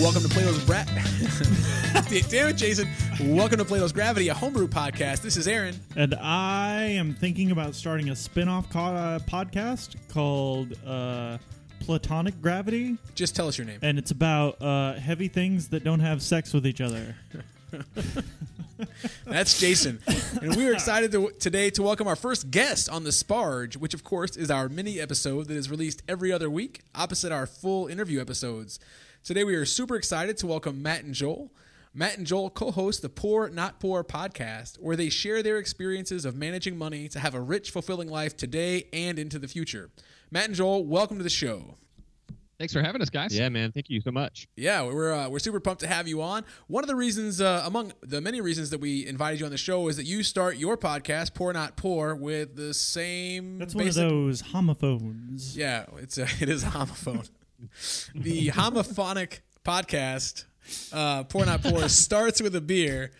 Welcome 0.00 0.22
to 0.22 0.28
Plato's 0.28 0.64
Brat. 0.64 0.86
Damn 2.30 2.48
it, 2.48 2.56
Jason. 2.56 2.88
Welcome 3.20 3.58
to 3.58 3.64
Plato's 3.64 3.92
Gravity, 3.92 4.28
a 4.28 4.34
homebrew 4.34 4.68
podcast. 4.68 5.22
This 5.22 5.36
is 5.36 5.48
Aaron. 5.48 5.74
And 5.96 6.14
I 6.14 6.82
am 6.82 7.14
thinking 7.14 7.50
about 7.50 7.74
starting 7.74 8.08
a 8.08 8.14
spin 8.14 8.48
off 8.48 8.70
co- 8.70 8.78
uh, 8.78 9.18
podcast 9.18 9.96
called 10.08 10.74
uh, 10.86 11.38
Platonic 11.80 12.40
Gravity. 12.40 12.96
Just 13.16 13.34
tell 13.34 13.48
us 13.48 13.58
your 13.58 13.66
name. 13.66 13.80
And 13.82 13.98
it's 13.98 14.12
about 14.12 14.62
uh, 14.62 14.94
heavy 14.94 15.26
things 15.26 15.68
that 15.70 15.82
don't 15.82 16.00
have 16.00 16.22
sex 16.22 16.54
with 16.54 16.64
each 16.64 16.80
other. 16.80 17.16
That's 19.24 19.58
Jason. 19.58 20.00
And 20.40 20.56
we 20.56 20.68
are 20.68 20.72
excited 20.72 21.12
to, 21.12 21.30
today 21.38 21.70
to 21.70 21.82
welcome 21.82 22.06
our 22.06 22.16
first 22.16 22.50
guest 22.50 22.88
on 22.88 23.04
the 23.04 23.10
Sparge, 23.10 23.76
which, 23.76 23.94
of 23.94 24.04
course, 24.04 24.36
is 24.36 24.50
our 24.50 24.68
mini 24.68 25.00
episode 25.00 25.48
that 25.48 25.56
is 25.56 25.70
released 25.70 26.02
every 26.08 26.32
other 26.32 26.50
week, 26.50 26.82
opposite 26.94 27.32
our 27.32 27.46
full 27.46 27.88
interview 27.88 28.20
episodes. 28.20 28.78
Today, 29.24 29.44
we 29.44 29.54
are 29.54 29.64
super 29.64 29.96
excited 29.96 30.36
to 30.38 30.46
welcome 30.46 30.82
Matt 30.82 31.04
and 31.04 31.14
Joel. 31.14 31.52
Matt 31.94 32.18
and 32.18 32.26
Joel 32.26 32.50
co 32.50 32.70
host 32.70 33.02
the 33.02 33.08
Pour 33.08 33.48
Not 33.48 33.80
Poor 33.80 34.04
podcast, 34.04 34.78
where 34.78 34.96
they 34.96 35.08
share 35.08 35.42
their 35.42 35.58
experiences 35.58 36.24
of 36.24 36.36
managing 36.36 36.76
money 36.76 37.08
to 37.08 37.18
have 37.18 37.34
a 37.34 37.40
rich, 37.40 37.70
fulfilling 37.70 38.08
life 38.08 38.36
today 38.36 38.84
and 38.92 39.18
into 39.18 39.38
the 39.38 39.48
future. 39.48 39.90
Matt 40.30 40.46
and 40.46 40.54
Joel, 40.54 40.84
welcome 40.84 41.16
to 41.16 41.24
the 41.24 41.30
show. 41.30 41.76
Thanks 42.58 42.72
for 42.72 42.82
having 42.82 43.00
us, 43.00 43.08
guys. 43.08 43.36
Yeah, 43.36 43.48
man. 43.50 43.70
Thank 43.70 43.88
you 43.88 44.00
so 44.00 44.10
much. 44.10 44.48
Yeah, 44.56 44.82
we're 44.82 45.12
uh, 45.12 45.28
we're 45.28 45.38
super 45.38 45.60
pumped 45.60 45.80
to 45.82 45.86
have 45.86 46.08
you 46.08 46.20
on. 46.20 46.44
One 46.66 46.82
of 46.82 46.88
the 46.88 46.96
reasons, 46.96 47.40
uh, 47.40 47.62
among 47.64 47.92
the 48.02 48.20
many 48.20 48.40
reasons 48.40 48.70
that 48.70 48.80
we 48.80 49.06
invited 49.06 49.38
you 49.38 49.46
on 49.46 49.52
the 49.52 49.58
show, 49.58 49.86
is 49.86 49.96
that 49.96 50.06
you 50.06 50.24
start 50.24 50.56
your 50.56 50.76
podcast, 50.76 51.34
Pour 51.34 51.52
Not 51.52 51.76
Poor, 51.76 52.16
with 52.16 52.56
the 52.56 52.74
same. 52.74 53.58
That's 53.60 53.74
basic, 53.74 54.02
one 54.02 54.06
of 54.06 54.12
those 54.12 54.40
homophones. 54.40 55.56
Yeah, 55.56 55.86
it's 55.98 56.18
a, 56.18 56.22
it 56.40 56.48
is 56.48 56.64
a 56.64 56.68
homophone. 56.68 57.30
the 58.16 58.48
homophonic 58.48 59.38
podcast, 59.64 60.44
uh, 60.92 61.22
Pour 61.24 61.46
Not 61.46 61.62
Poor, 61.62 61.88
starts 61.88 62.42
with 62.42 62.56
a 62.56 62.60
beer, 62.60 63.12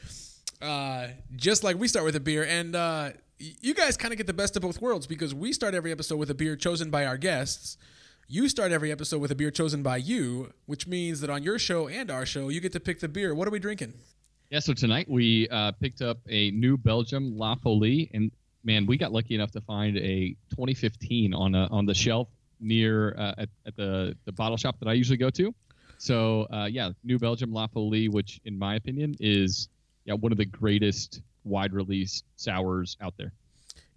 uh, 0.60 1.08
just 1.36 1.62
like 1.62 1.78
we 1.78 1.86
start 1.86 2.04
with 2.04 2.16
a 2.16 2.20
beer, 2.20 2.44
and 2.44 2.74
uh, 2.74 3.10
you 3.38 3.72
guys 3.72 3.96
kind 3.96 4.12
of 4.12 4.18
get 4.18 4.26
the 4.26 4.32
best 4.32 4.56
of 4.56 4.62
both 4.62 4.80
worlds 4.82 5.06
because 5.06 5.32
we 5.32 5.52
start 5.52 5.74
every 5.74 5.92
episode 5.92 6.16
with 6.16 6.28
a 6.28 6.34
beer 6.34 6.56
chosen 6.56 6.90
by 6.90 7.06
our 7.06 7.16
guests. 7.16 7.76
You 8.30 8.50
start 8.50 8.72
every 8.72 8.92
episode 8.92 9.22
with 9.22 9.30
a 9.30 9.34
beer 9.34 9.50
chosen 9.50 9.82
by 9.82 9.96
you, 9.96 10.52
which 10.66 10.86
means 10.86 11.22
that 11.22 11.30
on 11.30 11.42
your 11.42 11.58
show 11.58 11.88
and 11.88 12.10
our 12.10 12.26
show, 12.26 12.50
you 12.50 12.60
get 12.60 12.72
to 12.72 12.80
pick 12.80 13.00
the 13.00 13.08
beer. 13.08 13.34
What 13.34 13.48
are 13.48 13.50
we 13.50 13.58
drinking? 13.58 13.94
Yeah, 14.50 14.58
so 14.58 14.74
tonight 14.74 15.08
we 15.08 15.48
uh, 15.48 15.72
picked 15.80 16.02
up 16.02 16.18
a 16.28 16.50
New 16.50 16.76
Belgium 16.76 17.38
La 17.38 17.54
Folie, 17.54 18.10
and 18.12 18.30
man, 18.64 18.84
we 18.84 18.98
got 18.98 19.12
lucky 19.12 19.34
enough 19.34 19.50
to 19.52 19.62
find 19.62 19.96
a 19.96 20.36
2015 20.50 21.32
on 21.32 21.54
a, 21.54 21.68
on 21.68 21.86
the 21.86 21.94
shelf 21.94 22.28
near 22.60 23.14
uh, 23.16 23.34
at, 23.38 23.48
at 23.64 23.76
the 23.76 24.14
the 24.26 24.32
bottle 24.32 24.58
shop 24.58 24.78
that 24.80 24.88
I 24.88 24.92
usually 24.92 25.16
go 25.16 25.30
to. 25.30 25.54
So 25.96 26.46
uh, 26.52 26.68
yeah, 26.70 26.90
New 27.04 27.18
Belgium 27.18 27.50
La 27.50 27.66
Folie, 27.66 28.10
which 28.10 28.42
in 28.44 28.58
my 28.58 28.74
opinion 28.74 29.14
is 29.20 29.70
yeah 30.04 30.12
one 30.12 30.32
of 30.32 30.38
the 30.38 30.44
greatest 30.44 31.22
wide 31.44 31.72
release 31.72 32.22
sours 32.36 32.98
out 33.00 33.14
there. 33.16 33.32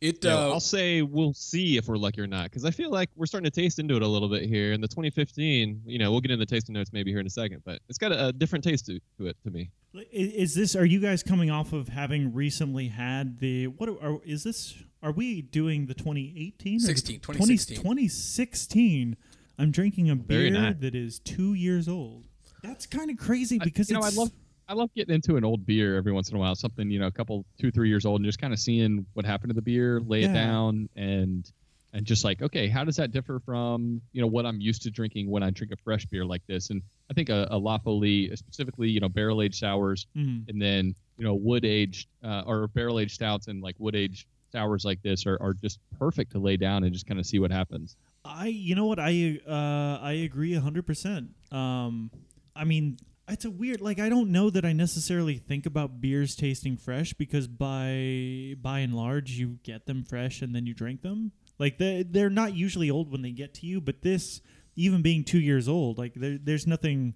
It. 0.01 0.23
Yeah, 0.23 0.35
Uh, 0.35 0.49
I'll 0.49 0.59
say 0.59 1.03
we'll 1.03 1.33
see 1.33 1.77
if 1.77 1.87
we're 1.87 1.97
lucky 1.97 2.21
or 2.21 2.27
not, 2.27 2.45
because 2.45 2.65
I 2.65 2.71
feel 2.71 2.89
like 2.89 3.09
we're 3.15 3.27
starting 3.27 3.49
to 3.49 3.61
taste 3.61 3.77
into 3.77 3.95
it 3.95 4.01
a 4.01 4.07
little 4.07 4.27
bit 4.27 4.43
here. 4.43 4.73
In 4.73 4.81
the 4.81 4.87
2015, 4.87 5.83
you 5.85 5.99
know, 5.99 6.11
we'll 6.11 6.21
get 6.21 6.31
into 6.31 6.43
the 6.43 6.49
tasting 6.49 6.73
notes 6.73 6.91
maybe 6.91 7.11
here 7.11 7.19
in 7.19 7.27
a 7.27 7.29
second, 7.29 7.61
but 7.63 7.79
it's 7.87 7.99
got 7.99 8.11
a, 8.11 8.27
a 8.27 8.33
different 8.33 8.63
taste 8.63 8.87
to, 8.87 8.99
to 9.19 9.27
it 9.27 9.37
to 9.43 9.51
me. 9.51 9.69
Is 10.11 10.55
this? 10.55 10.75
Are 10.75 10.85
you 10.85 10.99
guys 10.99 11.21
coming 11.21 11.51
off 11.51 11.71
of 11.71 11.89
having 11.89 12.33
recently 12.33 12.87
had 12.87 13.39
the 13.39 13.67
what? 13.67 13.89
Are, 13.89 14.19
is 14.25 14.43
this? 14.43 14.75
Are 15.03 15.11
we 15.11 15.41
doing 15.41 15.85
the 15.85 15.93
2018? 15.93 16.77
or 16.77 16.79
16, 16.79 17.19
20 17.19 17.37
2016. 17.37 17.77
2016. 17.77 19.17
I'm 19.59 19.69
drinking 19.71 20.09
a 20.09 20.15
beer 20.15 20.49
nice. 20.49 20.75
that 20.79 20.95
is 20.95 21.19
two 21.19 21.53
years 21.53 21.87
old. 21.87 22.27
That's 22.63 22.85
kind 22.85 23.11
of 23.11 23.17
crazy 23.17 23.59
because 23.59 23.89
you 23.89 23.97
know 23.97 24.03
I 24.03 24.09
love 24.09 24.31
I 24.71 24.73
love 24.73 24.89
getting 24.95 25.13
into 25.13 25.35
an 25.35 25.43
old 25.43 25.65
beer 25.65 25.97
every 25.97 26.13
once 26.13 26.29
in 26.29 26.37
a 26.37 26.39
while, 26.39 26.55
something 26.55 26.89
you 26.89 26.97
know, 26.97 27.07
a 27.07 27.11
couple 27.11 27.45
two 27.59 27.71
three 27.71 27.89
years 27.89 28.05
old, 28.05 28.21
and 28.21 28.25
just 28.25 28.39
kind 28.39 28.53
of 28.53 28.59
seeing 28.59 29.05
what 29.15 29.25
happened 29.25 29.49
to 29.49 29.53
the 29.53 29.61
beer, 29.61 29.99
lay 29.99 30.21
Yeah. 30.21 30.27
it 30.27 30.33
down, 30.33 30.87
and 30.95 31.51
and 31.91 32.05
just 32.05 32.23
like 32.23 32.41
okay, 32.41 32.69
how 32.69 32.85
does 32.85 32.95
that 32.95 33.11
differ 33.11 33.41
from 33.45 34.01
you 34.13 34.21
know 34.21 34.27
what 34.27 34.45
I'm 34.45 34.61
used 34.61 34.81
to 34.83 34.89
drinking 34.89 35.29
when 35.29 35.43
I 35.43 35.49
drink 35.49 35.73
a 35.73 35.77
fresh 35.83 36.05
beer 36.05 36.23
like 36.23 36.41
this? 36.47 36.69
And 36.69 36.81
I 37.09 37.13
think 37.13 37.27
a, 37.27 37.49
a 37.51 37.57
La 37.57 37.79
Folie, 37.79 38.33
specifically 38.37 38.87
you 38.89 39.01
know 39.01 39.09
barrel 39.09 39.41
aged 39.41 39.55
sours, 39.55 40.07
Mhm. 40.15 40.47
and 40.47 40.61
then 40.61 40.95
you 41.17 41.25
know 41.25 41.35
wood 41.35 41.65
aged 41.65 42.07
uh, 42.23 42.43
or 42.45 42.69
barrel 42.69 42.97
aged 42.97 43.15
stouts 43.15 43.47
and 43.49 43.61
like 43.61 43.75
wood 43.77 43.97
aged 43.97 44.25
sours 44.53 44.85
like 44.85 45.01
this 45.01 45.25
are, 45.25 45.37
are 45.41 45.53
just 45.53 45.79
perfect 45.99 46.31
to 46.31 46.39
lay 46.39 46.55
down 46.55 46.85
and 46.85 46.93
just 46.93 47.05
kind 47.07 47.19
of 47.19 47.25
see 47.25 47.39
what 47.39 47.51
happens. 47.51 47.97
I, 48.23 48.47
you 48.47 48.75
know 48.75 48.85
what, 48.85 48.99
I, 48.99 49.39
uh, 49.45 49.97
I 50.01 50.11
agree 50.23 50.53
hundred 50.53 50.85
percent. 50.85 51.31
Um, 51.51 52.09
I 52.55 52.63
mean, 52.63 52.97
it's 53.31 53.45
a 53.45 53.51
weird. 53.51 53.81
Like, 53.81 53.99
I 53.99 54.09
don't 54.09 54.31
know 54.31 54.49
that 54.49 54.65
I 54.65 54.73
necessarily 54.73 55.37
think 55.37 55.65
about 55.65 56.01
beers 56.01 56.35
tasting 56.35 56.77
fresh 56.77 57.13
because 57.13 57.47
by 57.47 58.55
by 58.61 58.79
and 58.79 58.93
large, 58.95 59.31
you 59.31 59.59
get 59.63 59.85
them 59.85 60.03
fresh 60.03 60.41
and 60.41 60.55
then 60.55 60.65
you 60.65 60.73
drink 60.73 61.01
them. 61.01 61.31
Like, 61.57 61.77
they 61.77 62.03
they're 62.03 62.29
not 62.29 62.55
usually 62.55 62.89
old 62.89 63.11
when 63.11 63.21
they 63.21 63.31
get 63.31 63.53
to 63.55 63.65
you, 63.65 63.81
but 63.81 64.01
this, 64.01 64.41
even 64.75 65.01
being 65.01 65.23
two 65.23 65.39
years 65.39 65.67
old, 65.67 65.97
like 65.97 66.13
there, 66.15 66.37
there's 66.41 66.67
nothing. 66.67 67.15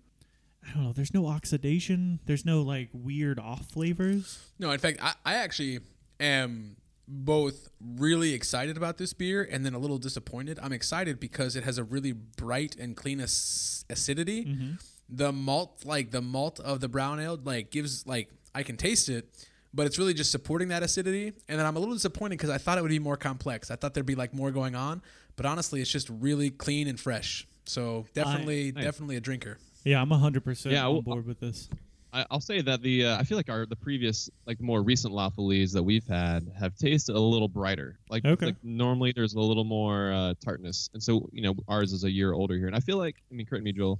I 0.68 0.74
don't 0.74 0.84
know. 0.84 0.94
There's 0.94 1.14
no 1.14 1.28
oxidation. 1.28 2.20
There's 2.26 2.44
no 2.44 2.62
like 2.64 2.90
weird 2.92 3.38
off 3.38 3.68
flavors. 3.68 4.40
No, 4.58 4.72
in 4.72 4.80
fact, 4.80 4.98
I, 5.02 5.14
I 5.24 5.36
actually 5.36 5.80
am 6.20 6.78
both 7.08 7.70
really 7.80 8.34
excited 8.34 8.78
about 8.78 8.98
this 8.98 9.14
beer 9.14 9.48
and 9.50 9.66
then 9.66 9.74
a 9.74 9.80
little 9.80 10.00
disappointed. 10.00 10.60
I'm 10.62 10.74
excited 10.74 11.20
because 11.20 11.56
it 11.56 11.64
has 11.64 11.78
a 11.78 11.84
really 11.84 12.14
bright 12.14 12.76
and 12.78 12.96
clean 12.96 13.22
ac- 13.22 13.86
acidity. 13.90 14.46
Mm-hmm. 14.46 14.74
The 15.10 15.32
malt, 15.32 15.84
like 15.86 16.12
the 16.12 16.22
malt 16.22 16.60
of 16.60 16.80
the 16.80 16.88
brown 16.88 17.20
ale, 17.20 17.40
like 17.44 17.70
gives 17.72 18.06
like 18.08 18.30
I 18.54 18.64
can 18.64 18.76
taste 18.78 19.08
it, 19.10 19.28
but 19.74 19.86
it's 19.86 20.00
really 20.00 20.14
just 20.14 20.32
supporting 20.32 20.70
that 20.70 20.82
acidity. 20.84 21.34
And 21.48 21.60
then 21.60 21.66
I'm 21.66 21.76
a 21.76 21.80
little 21.80 21.94
disappointed 21.94 22.38
because 22.38 22.50
I 22.50 22.58
thought 22.58 22.78
it 22.78 22.82
would 22.82 22.90
be 22.90 23.00
more 23.00 23.18
complex. 23.18 23.70
I 23.70 23.76
thought 23.76 23.94
there'd 23.94 24.06
be 24.06 24.16
like 24.16 24.34
more 24.34 24.52
going 24.52 24.74
on, 24.76 25.02
but 25.36 25.46
honestly, 25.46 25.82
it's 25.82 25.92
just 25.92 26.10
really 26.10 26.50
clean 26.50 26.88
and 26.88 27.00
fresh. 27.00 27.48
So 27.66 28.06
definitely, 28.14 28.72
Nice. 28.72 28.84
definitely 28.84 29.16
a 29.18 29.22
drinker. 29.22 29.58
Yeah, 29.84 30.02
I'm 30.02 30.10
hundred 30.10 30.44
percent 30.44 30.74
Yeah, 30.74 30.88
on 30.88 30.94
well, 30.94 31.02
board 31.02 31.28
with 31.28 31.40
this. 31.40 31.70
I, 32.14 32.26
I'll 32.32 32.40
say 32.42 32.62
that 32.62 32.82
the 32.82 33.06
uh, 33.06 33.18
I 33.20 33.24
feel 33.24 33.38
like 33.38 33.50
our 33.50 33.66
the 33.68 33.76
previous 33.76 34.30
like 34.48 34.60
more 34.62 34.82
recent 34.82 35.14
La 35.14 35.30
Folies 35.30 35.72
that 35.74 35.84
we've 35.84 36.08
had 36.08 36.50
have 36.58 36.76
tasted 36.76 37.16
a 37.16 37.20
little 37.20 37.48
brighter. 37.50 38.00
Like, 38.10 38.26
Okay. 38.26 38.48
like 38.48 38.56
normally 38.64 39.12
there's 39.16 39.34
a 39.36 39.40
little 39.40 39.64
more 39.66 40.12
uh, 40.14 40.34
tartness, 40.44 40.90
and 40.94 41.04
so 41.04 41.30
you 41.32 41.44
know 41.44 41.56
ours 41.68 41.92
is 41.94 42.04
a 42.06 42.10
year 42.12 42.34
older 42.34 42.56
here, 42.58 42.68
and 42.68 42.76
I 42.76 42.80
feel 42.80 42.98
like 42.98 43.18
I 43.32 43.36
mean 43.36 43.46
correct 43.46 43.64
me 43.66 43.74
Joel, 43.74 44.00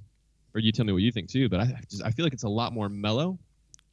or 0.56 0.60
you 0.60 0.72
tell 0.72 0.86
me 0.86 0.92
what 0.92 1.02
you 1.02 1.12
think 1.12 1.30
too, 1.30 1.48
but 1.50 1.60
I 1.60 1.66
just 1.90 2.02
I 2.02 2.10
feel 2.10 2.24
like 2.24 2.32
it's 2.32 2.44
a 2.44 2.48
lot 2.48 2.72
more 2.72 2.88
mellow 2.88 3.38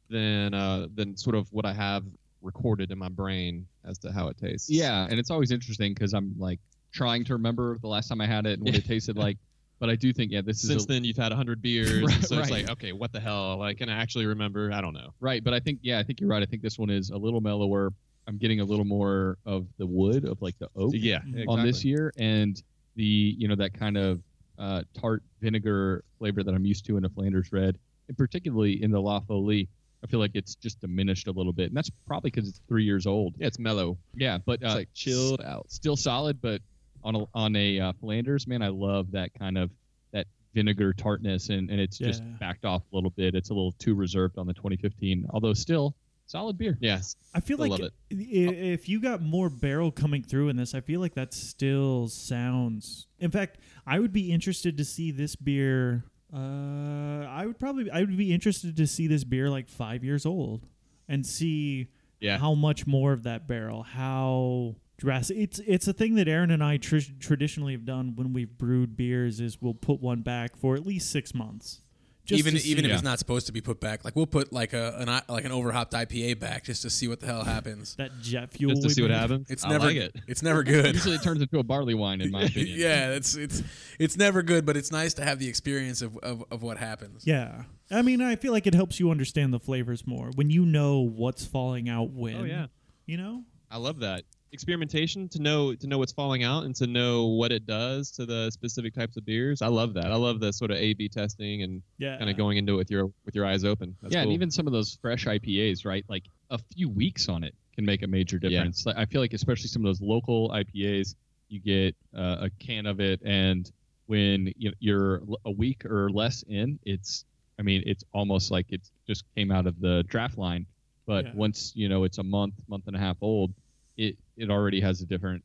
than 0.08 0.54
uh, 0.54 0.86
than 0.94 1.16
sort 1.16 1.36
of 1.36 1.46
what 1.52 1.66
I 1.66 1.74
have 1.74 2.04
recorded 2.40 2.90
in 2.90 2.98
my 2.98 3.08
brain 3.10 3.66
as 3.84 3.98
to 3.98 4.10
how 4.12 4.28
it 4.28 4.38
tastes. 4.38 4.70
Yeah, 4.70 5.06
and 5.08 5.18
it's 5.20 5.30
always 5.30 5.50
interesting 5.50 5.92
because 5.94 6.14
I'm 6.14 6.34
like 6.38 6.58
trying 6.92 7.24
to 7.26 7.34
remember 7.34 7.78
the 7.82 7.88
last 7.88 8.08
time 8.08 8.20
I 8.20 8.26
had 8.26 8.46
it 8.46 8.54
and 8.54 8.62
what 8.64 8.74
it 8.74 8.84
tasted 8.94 9.16
like. 9.18 9.36
But 9.80 9.90
I 9.90 9.96
do 9.96 10.12
think 10.12 10.32
yeah, 10.32 10.40
this 10.40 10.62
Since 10.62 10.76
is 10.82 10.84
a, 10.84 10.88
then, 10.88 11.04
you've 11.04 11.16
had 11.18 11.32
a 11.32 11.36
hundred 11.36 11.60
beers, 11.60 12.02
Right, 12.08 12.24
so 12.24 12.38
it's 12.38 12.50
right. 12.50 12.64
like, 12.64 12.70
okay, 12.78 12.92
what 12.92 13.12
the 13.12 13.20
hell? 13.20 13.58
Like, 13.58 13.76
can 13.78 13.90
I 13.90 14.00
actually 14.00 14.24
remember? 14.24 14.72
I 14.72 14.80
don't 14.80 14.94
know. 14.94 15.10
right. 15.20 15.44
But 15.44 15.52
I 15.52 15.60
think 15.60 15.80
yeah, 15.82 15.98
I 15.98 16.02
think 16.02 16.20
you're 16.20 16.30
right. 16.30 16.42
I 16.42 16.46
think 16.46 16.62
this 16.62 16.78
one 16.78 16.88
is 16.90 17.10
a 17.10 17.16
little 17.16 17.40
mellower. 17.42 17.92
I'm 18.26 18.38
getting 18.38 18.60
a 18.60 18.64
little 18.64 18.86
more 18.86 19.36
of 19.44 19.66
the 19.76 19.86
wood 19.86 20.24
of 20.24 20.40
like 20.40 20.56
the 20.58 20.68
oak 20.76 20.94
Yeah, 20.96 21.20
Mhm. 21.26 21.44
on 21.48 21.62
this 21.62 21.84
year, 21.84 22.10
and 22.16 22.56
the 22.96 23.34
you 23.36 23.48
know 23.48 23.56
that 23.56 23.74
kind 23.74 23.98
of 23.98 24.22
uh, 24.58 24.82
tart 24.98 25.22
vinegar 25.40 26.04
flavor 26.18 26.42
that 26.42 26.54
I'm 26.54 26.64
used 26.64 26.84
to 26.86 26.96
in 26.96 27.04
a 27.04 27.08
Flanders 27.08 27.52
Red, 27.52 27.78
and 28.08 28.16
particularly 28.16 28.82
in 28.82 28.90
the 28.90 29.00
La 29.00 29.20
Folie. 29.20 29.68
I 30.02 30.06
feel 30.06 30.20
like 30.20 30.32
it's 30.34 30.54
just 30.54 30.80
diminished 30.82 31.28
a 31.28 31.32
little 31.32 31.52
bit, 31.54 31.68
and 31.68 31.76
that's 31.76 31.90
probably 32.06 32.30
because 32.30 32.46
it's 32.48 32.60
three 32.68 32.84
years 32.84 33.06
old. 33.06 33.36
Yeah, 33.38 33.46
it's 33.46 33.58
mellow. 33.58 33.96
Yeah, 34.14 34.36
but 34.44 34.62
uh, 34.62 34.66
It's 34.66 34.74
like 34.74 34.88
chilled 34.92 35.40
out. 35.40 35.70
still 35.70 35.96
solid, 35.96 36.42
but 36.42 36.60
on 37.02 37.16
a 37.16 37.24
on 37.34 37.56
a 37.56 37.80
uh, 37.80 37.92
Flanders, 38.00 38.46
man, 38.46 38.60
I 38.60 38.68
love 38.68 39.12
that 39.12 39.32
kind 39.32 39.56
of 39.56 39.70
that 40.12 40.26
vinegar 40.52 40.92
tartness, 40.92 41.48
and, 41.48 41.70
and 41.70 41.80
it's 41.80 41.96
just 41.96 42.22
backed 42.38 42.66
off 42.66 42.82
a 42.92 42.94
little 42.94 43.10
bit. 43.10 43.34
It's 43.34 43.48
a 43.48 43.54
little 43.54 43.72
too 43.78 43.94
reserved 43.94 44.36
on 44.36 44.46
the 44.46 44.52
2015, 44.52 45.26
although 45.30 45.54
still 45.54 45.94
solid 46.26 46.56
beer. 46.58 46.76
Yes. 46.80 47.16
I 47.34 47.40
feel 47.40 47.58
I 47.60 47.66
like 47.66 47.70
love 47.70 47.80
it. 47.80 47.92
if 48.10 48.88
you 48.88 49.00
got 49.00 49.22
more 49.22 49.48
barrel 49.50 49.90
coming 49.90 50.22
through 50.22 50.48
in 50.48 50.56
this, 50.56 50.74
I 50.74 50.80
feel 50.80 51.00
like 51.00 51.14
that 51.14 51.32
still 51.34 52.08
sounds. 52.08 53.06
In 53.18 53.30
fact, 53.30 53.58
I 53.86 53.98
would 54.00 54.12
be 54.12 54.32
interested 54.32 54.76
to 54.78 54.84
see 54.84 55.10
this 55.10 55.36
beer. 55.36 56.04
Uh, 56.32 57.26
I 57.28 57.44
would 57.46 57.58
probably 57.58 57.90
I 57.90 58.00
would 58.00 58.16
be 58.16 58.32
interested 58.32 58.76
to 58.76 58.86
see 58.86 59.06
this 59.06 59.24
beer 59.24 59.48
like 59.50 59.68
five 59.68 60.02
years 60.02 60.26
old 60.26 60.66
and 61.08 61.24
see 61.24 61.88
Yeah. 62.20 62.38
how 62.38 62.54
much 62.54 62.86
more 62.86 63.12
of 63.12 63.22
that 63.24 63.46
barrel, 63.46 63.82
how 63.82 64.76
drastic. 64.96 65.36
It's 65.36 65.58
it's 65.60 65.86
a 65.86 65.92
thing 65.92 66.14
that 66.16 66.26
Aaron 66.26 66.50
and 66.50 66.62
I 66.64 66.76
tr- 66.78 66.98
traditionally 67.20 67.72
have 67.72 67.84
done 67.84 68.16
when 68.16 68.32
we've 68.32 68.56
brewed 68.58 68.96
beers 68.96 69.40
is 69.40 69.60
we'll 69.62 69.74
put 69.74 70.00
one 70.00 70.22
back 70.22 70.56
for 70.56 70.74
at 70.74 70.84
least 70.86 71.10
six 71.10 71.34
months 71.34 71.82
Just 72.24 72.38
even 72.38 72.58
see. 72.58 72.70
even 72.70 72.84
if 72.86 72.90
it's 72.92 73.02
not 73.02 73.18
supposed 73.18 73.46
to 73.46 73.52
be 73.52 73.60
put 73.60 73.80
back, 73.80 74.04
like 74.04 74.16
we'll 74.16 74.26
put 74.26 74.52
like 74.52 74.72
a 74.72 74.96
an, 74.98 75.08
like 75.28 75.44
an 75.44 75.52
overhopped 75.52 75.92
IPA 75.92 76.40
back 76.40 76.64
just 76.64 76.82
to 76.82 76.90
see 76.90 77.06
what 77.06 77.20
the 77.20 77.26
hell 77.26 77.44
happens. 77.54 77.96
that 77.96 78.12
jet 78.20 78.50
fuel. 78.50 78.70
just 78.70 78.82
to 78.82 78.90
see 78.90 79.02
what 79.02 79.10
happens. 79.10 79.50
It's 79.50 79.64
I 79.64 79.68
never 79.68 79.86
like 79.86 79.96
it. 79.96 80.16
it's 80.26 80.42
never 80.42 80.62
good. 80.62 80.86
Usually 80.94 81.16
it 81.16 81.22
turns 81.22 81.42
into 81.42 81.58
a 81.58 81.62
barley 81.62 81.94
wine, 81.94 82.20
in 82.20 82.30
my 82.30 82.42
opinion. 82.44 82.78
yeah, 82.78 83.10
it's 83.10 83.34
it's 83.34 83.62
it's 83.98 84.16
never 84.16 84.42
good, 84.42 84.64
but 84.64 84.76
it's 84.76 84.90
nice 84.90 85.12
to 85.14 85.24
have 85.24 85.38
the 85.38 85.48
experience 85.48 86.00
of, 86.00 86.16
of, 86.18 86.44
of 86.50 86.62
what 86.62 86.78
happens. 86.78 87.26
Yeah. 87.26 87.64
I 87.90 88.00
mean, 88.00 88.22
I 88.22 88.36
feel 88.36 88.52
like 88.52 88.66
it 88.66 88.74
helps 88.74 88.98
you 88.98 89.10
understand 89.10 89.52
the 89.52 89.60
flavors 89.60 90.06
more 90.06 90.30
when 90.34 90.48
you 90.48 90.64
know 90.64 91.00
what's 91.00 91.44
falling 91.44 91.88
out 91.90 92.08
oh, 92.10 92.20
when. 92.20 92.36
Oh 92.36 92.44
yeah, 92.44 92.66
You 93.06 93.18
know? 93.18 93.44
I 93.70 93.76
love 93.76 94.00
that 94.00 94.24
experimentation 94.54 95.28
to 95.28 95.40
know 95.42 95.74
to 95.74 95.86
know 95.86 95.98
what's 95.98 96.12
falling 96.12 96.42
out 96.44 96.64
and 96.64 96.74
to 96.76 96.86
know 96.86 97.26
what 97.26 97.52
it 97.52 97.66
does 97.66 98.10
to 98.12 98.24
the 98.24 98.50
specific 98.50 98.94
types 98.94 99.16
of 99.16 99.26
beers. 99.26 99.60
I 99.60 99.66
love 99.66 99.92
that. 99.94 100.06
I 100.06 100.14
love 100.16 100.40
the 100.40 100.52
sort 100.52 100.70
of 100.70 100.78
A/B 100.78 101.08
testing 101.10 101.62
and 101.62 101.82
Yeah. 101.98 102.16
kind 102.16 102.30
of 102.30 102.36
going 102.36 102.56
into 102.56 102.74
it 102.74 102.76
with 102.76 102.90
your 102.90 103.06
with 103.26 103.34
your 103.34 103.44
eyes 103.44 103.64
open. 103.64 103.94
That's 104.00 104.14
yeah, 104.14 104.20
cool. 104.20 104.30
and 104.30 104.32
even 104.32 104.50
some 104.50 104.66
of 104.66 104.72
those 104.72 104.96
fresh 105.02 105.26
IPAs, 105.26 105.84
right? 105.84 106.04
Like 106.08 106.24
a 106.50 106.58
few 106.72 106.88
weeks 106.88 107.28
on 107.28 107.44
it 107.44 107.54
can 107.74 107.84
make 107.84 108.02
a 108.02 108.06
major 108.06 108.38
difference. 108.38 108.86
Like, 108.86 108.96
I 108.96 109.04
feel 109.04 109.20
like 109.20 109.34
especially 109.34 109.68
some 109.68 109.82
of 109.84 109.88
those 109.88 110.00
local 110.00 110.50
IPAs, 110.50 111.16
you 111.48 111.60
get 111.60 111.94
uh, 112.16 112.46
a 112.46 112.50
can 112.64 112.86
of 112.86 113.00
it, 113.00 113.20
and 113.24 113.70
when 114.06 114.52
you 114.56 114.72
you're 114.78 115.22
a 115.44 115.50
week 115.50 115.84
or 115.84 116.08
less 116.10 116.44
in, 116.48 116.78
it's 116.84 117.24
I 117.58 117.62
mean 117.62 117.82
it's 117.86 118.04
almost 118.12 118.50
like 118.50 118.66
it 118.70 118.82
just 119.06 119.24
came 119.36 119.50
out 119.50 119.66
of 119.66 119.80
the 119.80 120.04
draft 120.08 120.38
line. 120.38 120.66
But 121.06 121.26
Yeah. 121.26 121.32
once 121.34 121.72
you 121.74 121.88
know 121.88 122.04
it's 122.04 122.18
a 122.18 122.22
month, 122.22 122.54
month 122.68 122.84
and 122.86 122.96
a 122.96 122.98
half 122.98 123.16
old, 123.20 123.52
it 123.96 124.16
it 124.36 124.50
already 124.50 124.80
has 124.80 125.00
a 125.00 125.06
different 125.06 125.42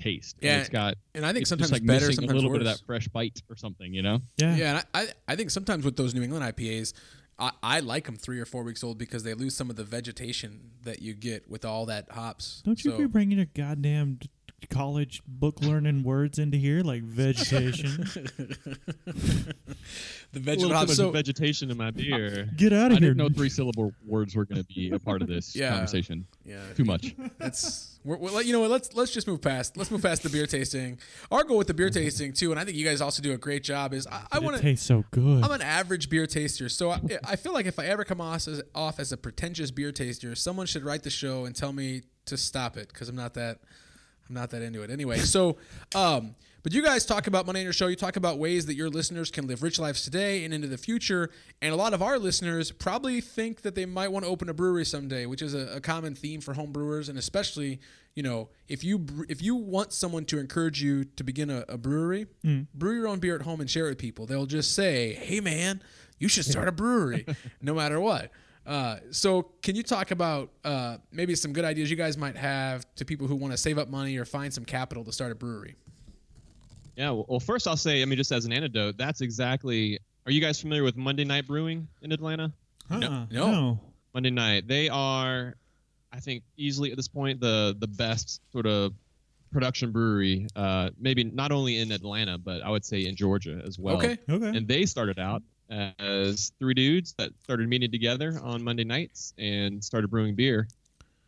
taste. 0.00 0.36
And 0.42 0.44
Yeah, 0.46 0.58
it's 0.60 0.68
got 0.68 0.94
And 1.14 1.24
I 1.24 1.32
think 1.32 1.42
it's 1.42 1.48
sometimes 1.50 1.70
just 1.70 1.80
like 1.80 1.86
better, 1.86 2.06
missing 2.08 2.16
sometimes 2.16 2.32
a 2.32 2.34
little 2.36 2.50
worse. 2.50 2.58
bit 2.58 2.66
of 2.66 2.78
that 2.78 2.84
fresh 2.86 3.06
bite 3.08 3.40
or 3.48 3.54
something, 3.56 3.94
you 3.94 4.02
know? 4.02 4.20
Yeah. 4.38 4.56
Yeah, 4.56 4.70
and 4.78 4.86
I, 4.94 5.00
I 5.02 5.08
I 5.32 5.36
think 5.36 5.50
sometimes 5.50 5.84
with 5.84 5.96
those 5.96 6.14
New 6.14 6.22
England 6.22 6.44
IPAs, 6.44 6.92
I, 7.38 7.52
I 7.62 7.80
like 7.80 8.06
them 8.06 8.16
three 8.16 8.40
or 8.40 8.44
four 8.44 8.62
weeks 8.64 8.82
old 8.82 8.98
because 8.98 9.22
they 9.22 9.34
lose 9.34 9.54
some 9.56 9.70
of 9.70 9.76
the 9.76 9.84
vegetation 9.84 10.70
that 10.82 11.00
you 11.02 11.14
get 11.14 11.48
with 11.48 11.64
all 11.64 11.86
that 11.86 12.10
hops. 12.10 12.62
Don't 12.64 12.82
you 12.84 12.90
So- 12.92 12.98
be 12.98 13.06
bringing 13.06 13.38
your 13.38 13.46
goddamn 13.54 14.14
d- 14.16 14.28
college 14.66 15.22
book 15.26 15.60
learning 15.60 16.02
words 16.02 16.38
into 16.38 16.56
here 16.56 16.82
like 16.82 17.02
vegetation? 17.02 17.96
the 19.04 19.54
a 20.34 20.38
vegetable 20.38 20.68
little 20.68 20.80
too 20.82 20.86
much 20.86 20.90
So 20.90 21.10
vegetation 21.10 21.70
in 21.70 21.76
my 21.76 21.88
uh, 21.88 21.92
beer. 21.92 22.48
Get 22.56 22.72
out 22.72 22.92
I 22.92 22.96
of 22.96 22.98
here. 23.00 23.10
I 23.10 23.14
didn't 23.14 23.16
know 23.16 23.28
three 23.28 23.48
syllable 23.48 23.92
words 24.06 24.34
were 24.34 24.44
going 24.44 24.62
to 24.62 24.66
be 24.66 24.90
a 24.90 24.98
part 24.98 25.22
of 25.22 25.28
this 25.28 25.54
Yeah. 25.64 25.70
conversation. 25.70 26.26
yeah, 26.44 26.60
Too 26.74 26.84
much. 26.84 27.14
That's 27.38 27.98
we're, 28.04 28.18
we're, 28.18 28.42
you 28.42 28.52
know 28.52 28.60
what? 28.60 28.70
Let's 28.70 28.94
let's 28.94 29.12
just 29.12 29.26
move 29.26 29.40
past. 29.40 29.76
Let's 29.76 29.90
move 29.90 30.02
past 30.02 30.22
the 30.22 30.28
beer 30.28 30.46
tasting. 30.46 30.98
Our 31.30 31.42
goal 31.44 31.56
with 31.56 31.68
the 31.68 31.74
beer 31.74 31.88
mm-hmm. 31.88 32.04
tasting 32.04 32.32
too, 32.32 32.50
and 32.50 32.60
I 32.60 32.64
think 32.64 32.76
you 32.76 32.84
guys 32.84 33.00
also 33.00 33.22
do 33.22 33.32
a 33.32 33.38
great 33.38 33.64
job. 33.64 33.94
Is 33.94 34.06
I, 34.06 34.26
I 34.32 34.38
want 34.40 34.56
to. 34.56 34.62
taste 34.62 34.86
so 34.86 35.04
good. 35.10 35.42
I'm 35.42 35.50
an 35.50 35.62
average 35.62 36.10
beer 36.10 36.26
taster, 36.26 36.68
so 36.68 36.90
I, 36.90 37.00
I 37.24 37.36
feel 37.36 37.54
like 37.54 37.66
if 37.66 37.78
I 37.78 37.86
ever 37.86 38.04
come 38.04 38.20
off 38.20 38.46
as, 38.46 38.62
off 38.74 39.00
as 39.00 39.10
a 39.12 39.16
pretentious 39.16 39.70
beer 39.70 39.90
taster, 39.92 40.34
someone 40.34 40.66
should 40.66 40.84
write 40.84 41.02
the 41.02 41.10
show 41.10 41.46
and 41.46 41.56
tell 41.56 41.72
me 41.72 42.02
to 42.26 42.36
stop 42.36 42.76
it 42.76 42.88
because 42.88 43.08
I'm 43.08 43.16
not 43.16 43.34
that 43.34 43.60
I'm 44.28 44.34
not 44.34 44.50
that 44.50 44.62
into 44.62 44.82
it 44.82 44.90
anyway. 44.90 45.18
So, 45.18 45.56
um, 45.94 46.34
but 46.62 46.72
you 46.72 46.82
guys 46.82 47.04
talk 47.04 47.26
about 47.26 47.44
money 47.44 47.60
in 47.60 47.64
your 47.64 47.74
show. 47.74 47.88
You 47.88 47.96
talk 47.96 48.16
about 48.16 48.38
ways 48.38 48.64
that 48.66 48.74
your 48.74 48.88
listeners 48.88 49.30
can 49.30 49.46
live 49.46 49.62
rich 49.62 49.78
lives 49.78 50.02
today 50.02 50.46
and 50.46 50.54
into 50.54 50.66
the 50.66 50.78
future. 50.78 51.28
And 51.60 51.74
a 51.74 51.76
lot 51.76 51.92
of 51.92 52.00
our 52.00 52.18
listeners 52.18 52.70
probably 52.72 53.20
think 53.20 53.60
that 53.62 53.74
they 53.74 53.84
might 53.84 54.08
want 54.08 54.24
to 54.24 54.30
open 54.30 54.48
a 54.48 54.54
brewery 54.54 54.86
someday, 54.86 55.26
which 55.26 55.42
is 55.42 55.52
a, 55.52 55.76
a 55.76 55.80
common 55.82 56.14
theme 56.14 56.40
for 56.40 56.54
home 56.54 56.72
brewers, 56.72 57.10
and 57.10 57.18
especially 57.18 57.80
you 58.14 58.22
know 58.22 58.48
if 58.68 58.82
you 58.82 59.04
if 59.28 59.42
you 59.42 59.56
want 59.56 59.92
someone 59.92 60.24
to 60.26 60.38
encourage 60.38 60.82
you 60.82 61.04
to 61.04 61.24
begin 61.24 61.50
a, 61.50 61.64
a 61.68 61.76
brewery, 61.76 62.26
brew 62.72 62.94
your 62.96 63.08
own 63.08 63.18
beer 63.18 63.34
at 63.34 63.42
home 63.42 63.60
and 63.60 63.68
share 63.68 63.86
it 63.86 63.90
with 63.90 63.98
people. 63.98 64.24
They'll 64.24 64.46
just 64.46 64.72
say, 64.74 65.12
"Hey, 65.14 65.40
man, 65.40 65.82
you 66.18 66.28
should 66.28 66.46
start 66.46 66.66
a 66.68 66.72
brewery," 66.72 67.26
no 67.60 67.74
matter 67.74 68.00
what. 68.00 68.30
Uh, 68.66 68.96
so, 69.10 69.42
can 69.62 69.76
you 69.76 69.82
talk 69.82 70.10
about 70.10 70.50
uh, 70.64 70.96
maybe 71.12 71.34
some 71.34 71.52
good 71.52 71.64
ideas 71.64 71.90
you 71.90 71.96
guys 71.96 72.16
might 72.16 72.36
have 72.36 72.86
to 72.94 73.04
people 73.04 73.26
who 73.26 73.36
want 73.36 73.52
to 73.52 73.58
save 73.58 73.78
up 73.78 73.88
money 73.88 74.16
or 74.16 74.24
find 74.24 74.52
some 74.52 74.64
capital 74.64 75.04
to 75.04 75.12
start 75.12 75.32
a 75.32 75.34
brewery? 75.34 75.76
Yeah. 76.96 77.10
Well, 77.10 77.26
well, 77.28 77.40
first 77.40 77.68
I'll 77.68 77.76
say, 77.76 78.00
I 78.00 78.04
mean, 78.04 78.16
just 78.16 78.32
as 78.32 78.44
an 78.44 78.52
anecdote, 78.52 78.96
that's 78.96 79.20
exactly. 79.20 79.98
Are 80.26 80.32
you 80.32 80.40
guys 80.40 80.60
familiar 80.60 80.82
with 80.82 80.96
Monday 80.96 81.24
Night 81.24 81.46
Brewing 81.46 81.86
in 82.00 82.12
Atlanta? 82.12 82.52
Uh-uh. 82.90 83.26
no. 83.30 83.78
Monday 84.14 84.30
Night. 84.30 84.66
They 84.68 84.88
are, 84.88 85.54
I 86.12 86.20
think, 86.20 86.44
easily 86.56 86.90
at 86.90 86.96
this 86.96 87.08
point 87.08 87.40
the 87.40 87.76
the 87.78 87.88
best 87.88 88.40
sort 88.52 88.66
of 88.66 88.94
production 89.52 89.90
brewery. 89.92 90.46
Uh, 90.56 90.90
maybe 90.98 91.24
not 91.24 91.52
only 91.52 91.78
in 91.78 91.92
Atlanta, 91.92 92.38
but 92.38 92.62
I 92.62 92.70
would 92.70 92.84
say 92.84 93.04
in 93.04 93.16
Georgia 93.16 93.60
as 93.66 93.78
well. 93.78 93.96
Okay. 93.96 94.18
Okay. 94.28 94.56
And 94.56 94.66
they 94.66 94.86
started 94.86 95.18
out 95.18 95.42
as 95.70 96.52
three 96.58 96.74
dudes 96.74 97.14
that 97.18 97.30
started 97.42 97.68
meeting 97.68 97.90
together 97.90 98.38
on 98.42 98.62
Monday 98.62 98.84
nights 98.84 99.32
and 99.38 99.82
started 99.82 100.08
brewing 100.10 100.34
beer. 100.34 100.68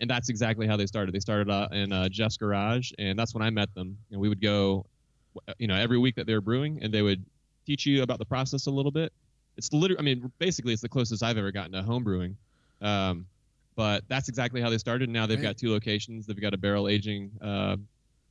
And 0.00 0.10
that's 0.10 0.28
exactly 0.28 0.66
how 0.66 0.76
they 0.76 0.86
started. 0.86 1.14
They 1.14 1.20
started 1.20 1.50
out 1.50 1.72
in 1.74 1.90
uh, 1.90 2.08
Jeff's 2.10 2.36
garage, 2.36 2.92
and 2.98 3.18
that's 3.18 3.32
when 3.34 3.42
I 3.42 3.48
met 3.48 3.74
them. 3.74 3.96
And 4.10 4.20
we 4.20 4.28
would 4.28 4.42
go, 4.42 4.84
you 5.58 5.66
know, 5.66 5.74
every 5.74 5.98
week 5.98 6.14
that 6.16 6.26
they 6.26 6.34
were 6.34 6.42
brewing, 6.42 6.78
and 6.82 6.92
they 6.92 7.00
would 7.02 7.24
teach 7.64 7.86
you 7.86 8.02
about 8.02 8.18
the 8.18 8.26
process 8.26 8.66
a 8.66 8.70
little 8.70 8.92
bit. 8.92 9.12
It's 9.56 9.72
literally, 9.72 9.98
I 9.98 10.02
mean, 10.02 10.30
basically, 10.38 10.74
it's 10.74 10.82
the 10.82 10.88
closest 10.88 11.22
I've 11.22 11.38
ever 11.38 11.50
gotten 11.50 11.72
to 11.72 11.82
home 11.82 12.04
brewing. 12.04 12.36
Um, 12.82 13.26
but 13.74 14.04
that's 14.08 14.28
exactly 14.28 14.60
how 14.60 14.68
they 14.68 14.78
started. 14.78 15.08
Now 15.08 15.26
they've 15.26 15.38
Right. 15.38 15.44
got 15.48 15.56
two 15.56 15.70
locations. 15.70 16.26
They've 16.26 16.38
got 16.40 16.52
a 16.52 16.58
barrel 16.58 16.88
aging, 16.88 17.30
uh, 17.40 17.76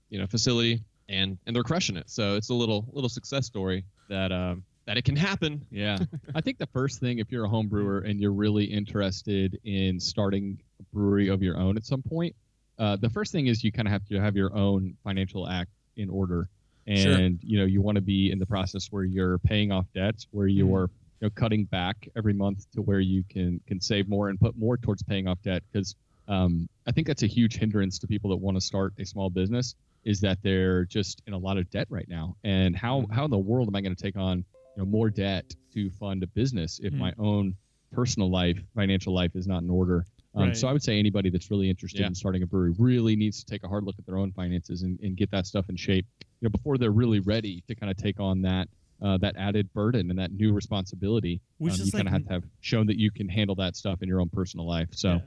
you 0.10 0.19
know, 0.19 0.28
facility, 0.28 0.84
and 1.10 1.38
and 1.48 1.56
they're 1.56 1.63
crushing 1.63 1.98
it. 1.98 2.10
So 2.12 2.36
it's 2.36 2.50
a 2.50 2.54
little 2.54 2.88
little 2.94 3.10
success 3.10 3.48
story 3.48 3.86
that 4.08 4.31
um, 4.31 4.63
that 4.86 4.98
it 4.98 5.06
can 5.06 5.16
happen. 5.16 5.66
Yeah. 5.72 5.98
I 6.36 6.42
think 6.42 6.58
the 6.58 6.68
first 6.68 7.00
thing, 7.00 7.20
if 7.20 7.32
you're 7.32 7.46
a 7.46 7.50
home 7.50 7.68
brewer 7.68 8.00
and 8.00 8.20
you're 8.20 8.34
really 8.34 8.66
interested 8.66 9.60
in 9.64 10.00
starting 10.00 10.60
a 10.80 10.84
brewery 10.96 11.30
of 11.30 11.42
your 11.42 11.58
own 11.58 11.78
at 11.78 11.86
some 11.86 12.02
point, 12.02 12.36
uh, 12.78 12.96
the 12.98 13.10
first 13.10 13.32
thing 13.32 13.48
is 13.48 13.64
you 13.64 13.72
kind 13.72 13.88
of 13.88 13.92
have 13.92 14.06
to 14.08 14.20
have 14.20 14.36
your 14.36 14.56
own 14.56 14.96
financial 15.04 15.48
act 15.48 15.72
in 15.96 16.10
order. 16.10 16.50
Sure. 16.88 17.14
And, 17.14 17.40
you 17.42 17.58
know, 17.58 17.66
you 17.66 17.82
want 17.82 17.96
to 17.96 18.02
be 18.02 18.32
in 18.32 18.38
the 18.38 18.46
process 18.46 18.92
where 18.92 19.04
you're 19.04 19.40
paying 19.40 19.72
off 19.72 19.86
debts, 19.96 20.28
where 20.32 20.46
you're, 20.46 20.90
you 21.20 21.28
know, 21.28 21.30
cutting 21.32 21.66
back 21.66 22.08
every 22.16 22.34
month 22.34 22.70
to 22.74 22.82
where 22.82 23.00
you 23.00 23.24
can, 23.28 23.60
can 23.66 23.82
save 23.82 24.08
more 24.08 24.30
and 24.30 24.40
put 24.40 24.56
more 24.56 24.78
towards 24.78 25.02
paying 25.02 25.28
off 25.28 25.42
debt. 25.42 25.64
Because 25.72 25.96
um, 26.28 26.70
I 26.86 26.92
think 26.92 27.08
that's 27.08 27.24
a 27.24 27.28
huge 27.28 27.56
hindrance 27.56 27.98
to 28.00 28.08
people 28.08 28.30
that 28.30 28.38
want 28.38 28.56
to 28.56 28.62
start 28.62 28.94
a 29.00 29.06
small 29.06 29.32
business 29.32 29.74
is 30.04 30.22
that 30.22 30.38
they're 30.44 30.86
just 30.86 31.24
in 31.26 31.34
a 31.34 31.38
lot 31.38 31.58
of 31.58 31.68
debt 31.72 31.88
right 31.90 32.08
now. 32.08 32.36
And 32.44 32.76
how, 32.76 33.08
how 33.12 33.26
in 33.26 33.32
the 33.32 33.38
world 33.40 33.68
am 33.68 33.76
I 33.76 33.82
going 33.82 33.96
to 33.96 34.02
take 34.02 34.18
on 34.18 34.46
you 34.75 34.83
know 34.83 34.89
more 34.89 35.10
debt 35.10 35.56
to 35.74 35.89
fund 35.92 36.24
a 36.24 36.27
business 36.27 36.80
if 36.83 36.94
Mm. 36.94 36.98
my 36.98 37.13
own 37.18 37.56
personal 37.92 38.30
life 38.30 38.62
financial 38.75 39.13
life 39.13 39.36
is 39.36 39.48
not 39.48 39.63
in 39.63 39.69
order 39.69 40.06
um, 40.36 40.48
Right. 40.50 40.57
so 40.57 40.68
i 40.68 40.74
would 40.74 40.83
say 40.83 41.00
anybody 41.00 41.30
that's 41.30 41.50
really 41.50 41.69
interested 41.69 42.01
Yeah. 42.01 42.07
in 42.07 42.16
starting 42.16 42.44
a 42.44 42.48
brewery 42.48 42.74
really 42.77 43.16
needs 43.16 43.39
to 43.44 43.45
take 43.45 43.63
a 43.63 43.68
hard 43.68 43.83
look 43.83 43.95
at 43.98 44.06
their 44.06 44.18
own 44.18 44.31
finances 44.31 44.81
and, 44.81 45.00
and 45.01 45.16
get 45.16 45.31
that 45.31 45.48
stuff 45.48 45.69
in 45.69 45.75
shape 45.77 46.06
you 46.19 46.25
know 46.45 46.50
before 46.50 46.77
they're 46.77 46.92
really 46.92 47.19
ready 47.19 47.63
to 47.68 47.75
kind 47.75 47.89
of 47.89 47.98
take 47.98 48.20
on 48.20 48.41
that 48.41 48.67
uh, 49.01 49.17
that 49.17 49.36
added 49.38 49.72
burden 49.74 50.10
and 50.10 50.17
that 50.17 50.32
new 50.32 50.53
responsibility 50.53 51.41
Which 51.58 51.74
um, 51.75 51.82
is 51.82 51.86
you 51.88 51.91
kind 51.91 52.08
of 52.08 52.13
like- 52.13 52.22
have 52.22 52.27
to 52.27 52.34
have 52.34 52.44
shown 52.62 52.88
that 52.88 52.98
you 52.98 53.12
can 53.12 53.27
handle 53.29 53.55
that 53.55 53.75
stuff 53.75 54.01
in 54.01 54.08
your 54.10 54.20
own 54.22 54.29
personal 54.29 54.65
life 54.67 54.89
so 54.91 55.13
Yeah. 55.15 55.22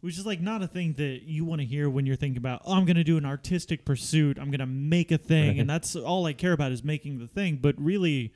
Which 0.00 0.16
is 0.16 0.24
like 0.24 0.40
not 0.40 0.62
a 0.62 0.68
thing 0.68 0.92
that 0.94 1.22
you 1.24 1.44
want 1.44 1.60
to 1.60 1.66
hear 1.66 1.90
when 1.90 2.06
you're 2.06 2.14
thinking 2.14 2.36
about, 2.38 2.62
oh, 2.64 2.74
I'm 2.74 2.84
going 2.84 2.94
to 2.98 3.02
do 3.02 3.16
an 3.16 3.24
artistic 3.24 3.84
pursuit. 3.84 4.38
I'm 4.38 4.48
going 4.48 4.60
to 4.60 4.66
make 4.66 5.10
a 5.10 5.18
thing. 5.18 5.48
Right. 5.48 5.58
And 5.58 5.68
that's 5.68 5.96
all 5.96 6.24
I 6.24 6.34
care 6.34 6.52
about 6.52 6.70
is 6.70 6.84
making 6.84 7.18
the 7.18 7.26
thing. 7.26 7.56
But 7.60 7.74
really, 7.82 8.32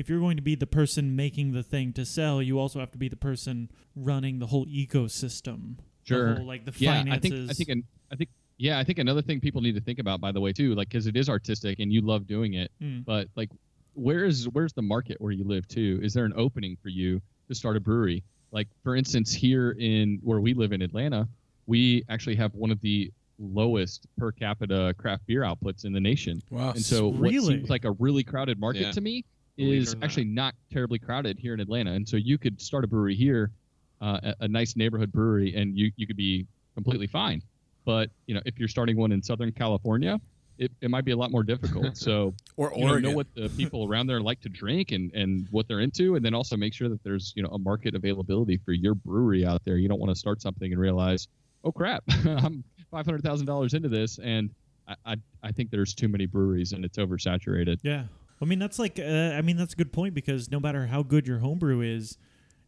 if 0.00 0.08
you're 0.08 0.18
going 0.18 0.36
to 0.36 0.42
be 0.42 0.54
the 0.54 0.66
person 0.66 1.14
making 1.14 1.52
the 1.52 1.62
thing 1.62 1.92
to 1.92 2.04
sell, 2.06 2.40
you 2.40 2.58
also 2.58 2.80
have 2.80 2.90
to 2.90 2.96
be 2.98 3.08
the 3.08 3.16
person 3.16 3.70
running 3.94 4.38
the 4.38 4.46
whole 4.46 4.64
ecosystem. 4.66 5.76
The 5.76 5.82
Sure. 6.02 6.34
whole, 6.36 6.46
like 6.46 6.64
the 6.64 6.72
yeah 6.78 6.94
finances. 7.02 7.10
i 7.12 7.20
think 7.20 7.50
i 7.50 7.52
think 7.52 7.68
an, 7.68 7.84
i 8.10 8.16
think 8.16 8.30
yeah 8.56 8.78
i 8.78 8.84
think 8.84 8.98
another 8.98 9.20
thing 9.22 9.38
people 9.38 9.60
need 9.60 9.74
to 9.74 9.80
think 9.82 9.98
about 9.98 10.18
by 10.20 10.32
the 10.32 10.40
way 10.40 10.52
too 10.52 10.74
like 10.74 10.88
because 10.88 11.06
it 11.06 11.14
is 11.16 11.28
artistic 11.28 11.78
and 11.78 11.92
you 11.92 12.00
love 12.00 12.26
doing 12.26 12.54
it 12.54 12.72
Mm. 12.82 13.04
but 13.04 13.28
like 13.36 13.50
where 13.92 14.24
is 14.24 14.48
where's 14.48 14.72
the 14.72 14.82
market 14.82 15.20
where 15.20 15.30
you 15.30 15.44
live 15.44 15.68
too 15.68 16.00
is 16.02 16.14
there 16.14 16.24
an 16.24 16.32
opening 16.36 16.76
for 16.82 16.88
you 16.88 17.20
to 17.48 17.54
start 17.54 17.76
a 17.76 17.80
brewery 17.80 18.24
like 18.50 18.66
for 18.82 18.96
instance 18.96 19.32
here 19.32 19.72
in 19.78 20.18
where 20.22 20.40
we 20.40 20.54
live 20.54 20.72
in 20.72 20.80
atlanta 20.82 21.28
we 21.66 22.02
actually 22.08 22.34
have 22.34 22.52
one 22.54 22.70
of 22.72 22.80
the 22.80 23.12
lowest 23.38 24.06
per 24.16 24.32
capita 24.32 24.94
craft 24.98 25.24
beer 25.26 25.42
outputs 25.42 25.84
in 25.84 25.92
the 25.92 26.00
nation 26.00 26.40
Wow. 26.50 26.70
and 26.70 26.82
so 26.82 27.08
what 27.08 27.20
Really? 27.20 27.56
seems 27.58 27.68
like 27.70 27.84
a 27.84 27.92
really 27.92 28.24
crowded 28.24 28.58
market 28.58 28.80
Yeah. 28.82 28.90
to 28.92 29.00
me 29.02 29.10
Believe 29.12 29.24
it 29.24 29.26
is 29.60 29.94
or 29.94 29.98
not. 29.98 30.04
actually 30.04 30.24
not 30.24 30.54
terribly 30.72 30.98
crowded 30.98 31.38
here 31.38 31.54
in 31.54 31.60
Atlanta. 31.60 31.92
And 31.92 32.08
so 32.08 32.16
you 32.16 32.38
could 32.38 32.60
start 32.60 32.84
a 32.84 32.86
brewery 32.86 33.14
here, 33.14 33.50
uh, 34.00 34.20
a, 34.22 34.44
a 34.44 34.48
nice 34.48 34.76
neighborhood 34.76 35.12
brewery, 35.12 35.54
and 35.56 35.76
you, 35.76 35.92
you 35.96 36.06
could 36.06 36.16
be 36.16 36.46
completely 36.74 37.06
fine. 37.06 37.42
But 37.84 38.10
you 38.26 38.34
know, 38.34 38.42
if 38.44 38.58
you're 38.58 38.68
starting 38.68 38.96
one 38.96 39.12
in 39.12 39.22
Southern 39.22 39.52
California, 39.52 40.20
it, 40.58 40.70
it 40.82 40.90
might 40.90 41.06
be 41.06 41.12
a 41.12 41.16
lot 41.16 41.30
more 41.30 41.42
difficult. 41.42 41.96
So 41.96 42.34
or 42.56 42.72
you 42.76 42.84
know, 42.84 42.98
know 42.98 43.10
what 43.12 43.26
the 43.34 43.48
people 43.48 43.88
around 43.88 44.06
there 44.06 44.20
like 44.20 44.40
to 44.42 44.48
drink 44.50 44.92
and, 44.92 45.12
and 45.14 45.48
what 45.50 45.66
they're 45.66 45.80
into, 45.80 46.16
and 46.16 46.24
then 46.24 46.34
also 46.34 46.56
make 46.56 46.74
sure 46.74 46.88
that 46.90 47.02
there's 47.02 47.32
you 47.34 47.42
know 47.42 47.48
a 47.50 47.58
market 47.58 47.94
availability 47.94 48.58
for 48.58 48.72
your 48.72 48.94
brewery 48.94 49.46
out 49.46 49.64
there. 49.64 49.76
You 49.76 49.88
don't 49.88 49.98
want 49.98 50.10
to 50.10 50.18
start 50.18 50.42
something 50.42 50.70
and 50.70 50.80
realize, 50.80 51.28
oh 51.64 51.72
crap, 51.72 52.04
I'm 52.24 52.62
five 52.90 53.06
hundred 53.06 53.22
thousand 53.22 53.46
dollars 53.46 53.72
into 53.72 53.88
this, 53.88 54.18
and 54.22 54.50
I, 54.86 54.94
I 55.06 55.16
I 55.42 55.52
think 55.52 55.70
there's 55.70 55.94
too 55.94 56.08
many 56.08 56.26
breweries 56.26 56.72
and 56.72 56.84
it's 56.84 56.98
oversaturated. 56.98 57.78
Yeah. 57.82 58.04
I 58.42 58.46
mean, 58.46 58.58
that's 58.58 58.78
like, 58.78 58.98
uh, 58.98 59.02
I 59.02 59.42
mean, 59.42 59.56
that's 59.56 59.74
a 59.74 59.76
good 59.76 59.92
point 59.92 60.14
because 60.14 60.50
no 60.50 60.58
matter 60.60 60.86
how 60.86 61.02
good 61.02 61.26
your 61.26 61.38
homebrew 61.38 61.80
is, 61.82 62.16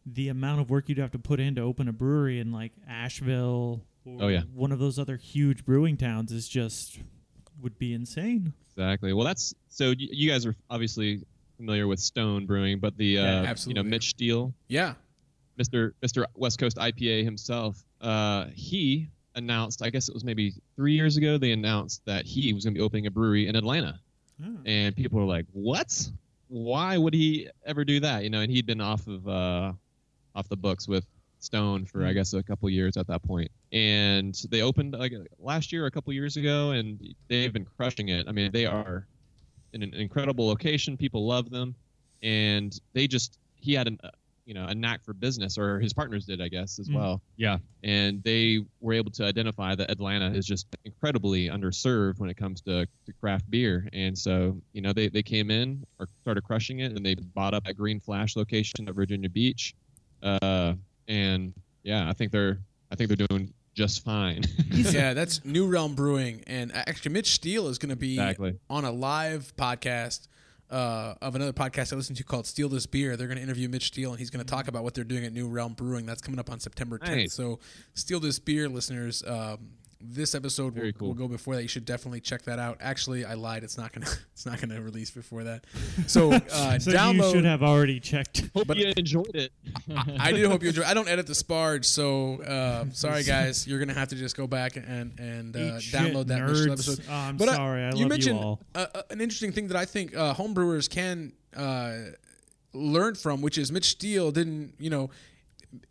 the 0.05 0.29
amount 0.29 0.61
of 0.61 0.69
work 0.69 0.89
you'd 0.89 0.97
have 0.97 1.11
to 1.11 1.19
put 1.19 1.39
in 1.39 1.55
to 1.55 1.61
open 1.61 1.87
a 1.87 1.93
brewery 1.93 2.39
in 2.39 2.51
like 2.51 2.71
Asheville 2.87 3.81
or 4.05 4.17
Oh, 4.23 4.27
yeah. 4.27 4.41
one 4.53 4.71
of 4.71 4.79
those 4.79 4.99
other 4.99 5.15
huge 5.17 5.63
brewing 5.65 5.97
towns 5.97 6.31
is 6.31 6.47
just 6.47 6.99
would 7.61 7.77
be 7.79 7.93
insane. 7.93 8.53
Exactly. 8.75 9.13
Well, 9.13 9.25
that's 9.25 9.53
so 9.69 9.93
you 9.97 10.29
guys 10.29 10.45
are 10.45 10.55
obviously 10.69 11.21
familiar 11.57 11.87
with 11.87 11.99
Stone 11.99 12.45
Brewing, 12.45 12.79
but 12.79 12.97
the 12.97 13.19
uh, 13.19 13.23
Yeah, 13.43 13.55
you 13.65 13.73
know 13.73 13.83
Mitch 13.83 14.09
Steele, 14.09 14.53
Yeah. 14.67 14.95
Mr. 15.59 15.91
Mr. 16.03 16.25
West 16.35 16.59
Coast 16.59 16.77
IPA 16.77 17.23
himself, 17.23 17.81
uh, 18.01 18.47
he 18.53 19.07
announced, 19.35 19.81
I 19.83 19.89
guess 19.89 20.09
it 20.09 20.13
was 20.13 20.23
maybe 20.23 20.53
three 20.75 20.93
years 20.93 21.15
ago, 21.17 21.37
they 21.37 21.51
announced 21.51 22.01
that 22.05 22.25
he 22.25 22.51
was 22.53 22.63
going 22.65 22.73
to 22.73 22.79
be 22.79 22.83
opening 22.83 23.05
a 23.07 23.11
brewery 23.11 23.47
in 23.47 23.55
Atlanta, 23.55 23.99
Oh. 24.41 24.57
and 24.65 24.95
people 24.95 25.19
were 25.19 25.25
like, 25.25 25.45
"What? 25.51 26.09
Why 26.47 26.97
would 26.97 27.13
he 27.13 27.49
ever 27.65 27.83
do 27.83 27.99
that?" 28.01 28.23
You 28.23 28.29
know, 28.29 28.41
and 28.41 28.51
he'd 28.51 28.65
been 28.65 28.81
off 28.81 29.07
of 29.07 29.27
uh, 29.27 29.73
off 30.35 30.47
the 30.49 30.57
books 30.57 30.87
with 30.87 31.05
Stone 31.39 31.85
for 31.85 32.05
I 32.05 32.13
guess 32.13 32.33
a 32.33 32.41
couple 32.43 32.69
years 32.69 32.95
at 32.97 33.07
that 33.07 33.21
point. 33.23 33.51
and 33.71 34.33
they 34.49 34.61
opened 34.61 34.93
like 34.93 35.13
last 35.39 35.71
year, 35.71 35.85
a 35.85 35.91
couple 35.91 36.13
years 36.13 36.37
ago, 36.37 36.71
and 36.71 37.15
they've 37.27 37.51
been 37.51 37.65
crushing 37.65 38.09
it. 38.09 38.27
I 38.27 38.31
mean, 38.31 38.51
they 38.51 38.65
are 38.65 39.07
in 39.73 39.83
an 39.83 39.93
incredible 39.93 40.47
location. 40.47 40.95
People 40.97 41.25
love 41.25 41.49
them, 41.49 41.75
and 42.21 42.79
they 42.93 43.07
just 43.07 43.37
he 43.55 43.73
had 43.73 43.87
an 43.87 43.99
you 44.45 44.53
know 44.53 44.65
a 44.65 44.75
knack 44.75 45.03
for 45.05 45.13
business, 45.13 45.57
or 45.57 45.79
his 45.79 45.93
partners 45.93 46.25
did, 46.25 46.41
I 46.41 46.47
guess, 46.49 46.79
as 46.79 46.89
Mm. 46.89 46.95
well. 46.95 47.21
Yeah. 47.37 47.57
And 47.83 48.21
they 48.23 48.59
were 48.81 48.93
able 48.93 49.11
to 49.11 49.25
identify 49.25 49.75
that 49.75 49.89
Atlanta 49.89 50.31
is 50.31 50.45
just 50.45 50.67
incredibly 50.85 51.47
underserved 51.49 52.19
when 52.19 52.29
it 52.29 52.35
comes 52.37 52.61
to, 52.61 52.85
to 53.05 53.13
craft 53.21 53.49
beer. 53.49 53.87
And 53.93 54.17
so, 54.17 54.61
you 54.73 54.81
know, 54.81 54.91
they, 54.93 55.07
they 55.09 55.23
came 55.23 55.49
in 55.51 55.85
or 55.99 56.07
started 56.21 56.43
crushing 56.43 56.79
it, 56.79 56.91
and 56.93 57.05
they 57.05 57.15
bought 57.15 57.53
up 57.53 57.63
at 57.67 57.77
Green 57.77 57.99
Flash 57.99 58.35
location 58.35 58.87
at 58.87 58.95
Virginia 58.95 59.29
Beach. 59.29 59.73
Uh, 60.21 60.73
and 61.07 61.53
yeah, 61.83 62.09
I 62.09 62.13
think 62.13 62.31
they're 62.31 62.59
I 62.91 62.95
think 62.95 63.09
they're 63.09 63.27
doing 63.27 63.53
just 63.75 64.03
fine. 64.03 64.43
yeah, 64.71 65.13
that's 65.13 65.43
New 65.43 65.67
Realm 65.67 65.95
Brewing, 65.95 66.43
and 66.47 66.71
actually 66.75 67.11
Mitch 67.11 67.31
Steele 67.33 67.67
is 67.67 67.77
going 67.79 67.89
to 67.89 67.95
be 67.95 68.13
Exactly. 68.13 68.55
on 68.69 68.85
a 68.85 68.91
live 68.91 69.51
podcast 69.57 70.27
uh, 70.69 71.15
of 71.21 71.35
another 71.35 71.53
podcast 71.53 71.93
I 71.93 71.95
listen 71.95 72.15
to 72.15 72.23
called 72.23 72.47
Steal 72.47 72.69
This 72.69 72.85
Beer. 72.85 73.15
They're 73.15 73.27
going 73.27 73.37
to 73.37 73.43
interview 73.43 73.69
Mitch 73.69 73.87
Steele, 73.87 74.11
and 74.11 74.19
he's 74.19 74.29
going 74.29 74.43
to 74.43 74.49
talk 74.49 74.67
about 74.67 74.83
what 74.83 74.93
they're 74.93 75.03
doing 75.03 75.25
at 75.25 75.33
New 75.33 75.47
Realm 75.47 75.73
Brewing. 75.73 76.05
That's 76.05 76.21
coming 76.21 76.39
up 76.39 76.49
on 76.49 76.59
September 76.59 76.97
10th. 76.97 77.15
Nice. 77.15 77.33
So, 77.33 77.59
Steal 77.93 78.19
This 78.19 78.39
Beer 78.39 78.67
listeners. 78.69 79.23
Um, 79.25 79.69
this 80.05 80.35
episode 80.35 80.75
will, 80.75 80.91
cool. 80.91 81.07
will, 81.09 81.15
go 81.15 81.27
before 81.27 81.55
that. 81.55 81.61
You 81.61 81.67
should 81.67 81.85
definitely 81.85 82.19
check 82.19 82.43
that 82.43 82.59
out. 82.59 82.77
Actually, 82.81 83.23
I 83.25 83.35
lied. 83.35 83.63
It's 83.63 83.77
not 83.77 83.93
gonna. 83.93 84.07
It's 84.33 84.45
not 84.45 84.59
gonna 84.59 84.81
release 84.81 85.09
before 85.11 85.43
that. 85.45 85.65
So, 86.07 86.31
uh, 86.33 86.79
So 86.79 86.91
download. 86.91 87.27
you 87.27 87.31
should 87.31 87.45
have 87.45 87.63
already 87.63 87.99
checked. 87.99 88.49
Hope 88.53 88.67
But- 88.67 88.77
you 88.77 88.91
enjoyed 88.97 89.35
it. 89.35 89.53
I 90.19 90.31
do 90.33 90.49
hope 90.49 90.61
you 90.63 90.69
enjoy. 90.69 90.83
I 90.83 90.93
don't 90.93 91.07
edit 91.07 91.27
the 91.27 91.33
sparge, 91.33 91.85
so 91.85 92.41
uh, 92.43 92.85
sorry 92.91 93.23
guys. 93.23 93.65
You're 93.67 93.79
gonna 93.79 93.93
have 93.93 94.09
to 94.09 94.15
just 94.15 94.35
go 94.35 94.47
back 94.47 94.75
and 94.75 95.17
and 95.19 95.55
uh, 95.55 95.59
Eat 95.77 95.83
shit, 95.83 95.99
download 95.99 96.27
that 96.27 96.41
nerds. 96.41 96.69
episode. 96.71 96.99
Oh, 97.09 97.13
I'm 97.13 97.37
But, 97.37 97.49
uh, 97.49 97.55
sorry. 97.55 97.83
I 97.83 97.89
you 97.91 97.99
love 98.01 98.09
mentioned 98.09 98.39
you 98.39 98.45
all. 98.45 98.59
uh, 98.75 98.85
uh, 98.95 99.01
an 99.11 99.21
interesting 99.21 99.51
thing 99.51 99.67
that 99.67 99.77
I 99.77 99.85
think 99.85 100.15
uh, 100.15 100.33
homebrewers 100.33 100.89
can 100.89 101.31
uh, 101.55 101.95
learn 102.73 103.15
from, 103.15 103.41
which 103.41 103.57
is 103.57 103.71
Mitch 103.71 103.85
Steele 103.91 104.31
didn't, 104.31 104.73
you 104.79 104.89
know, 104.89 105.09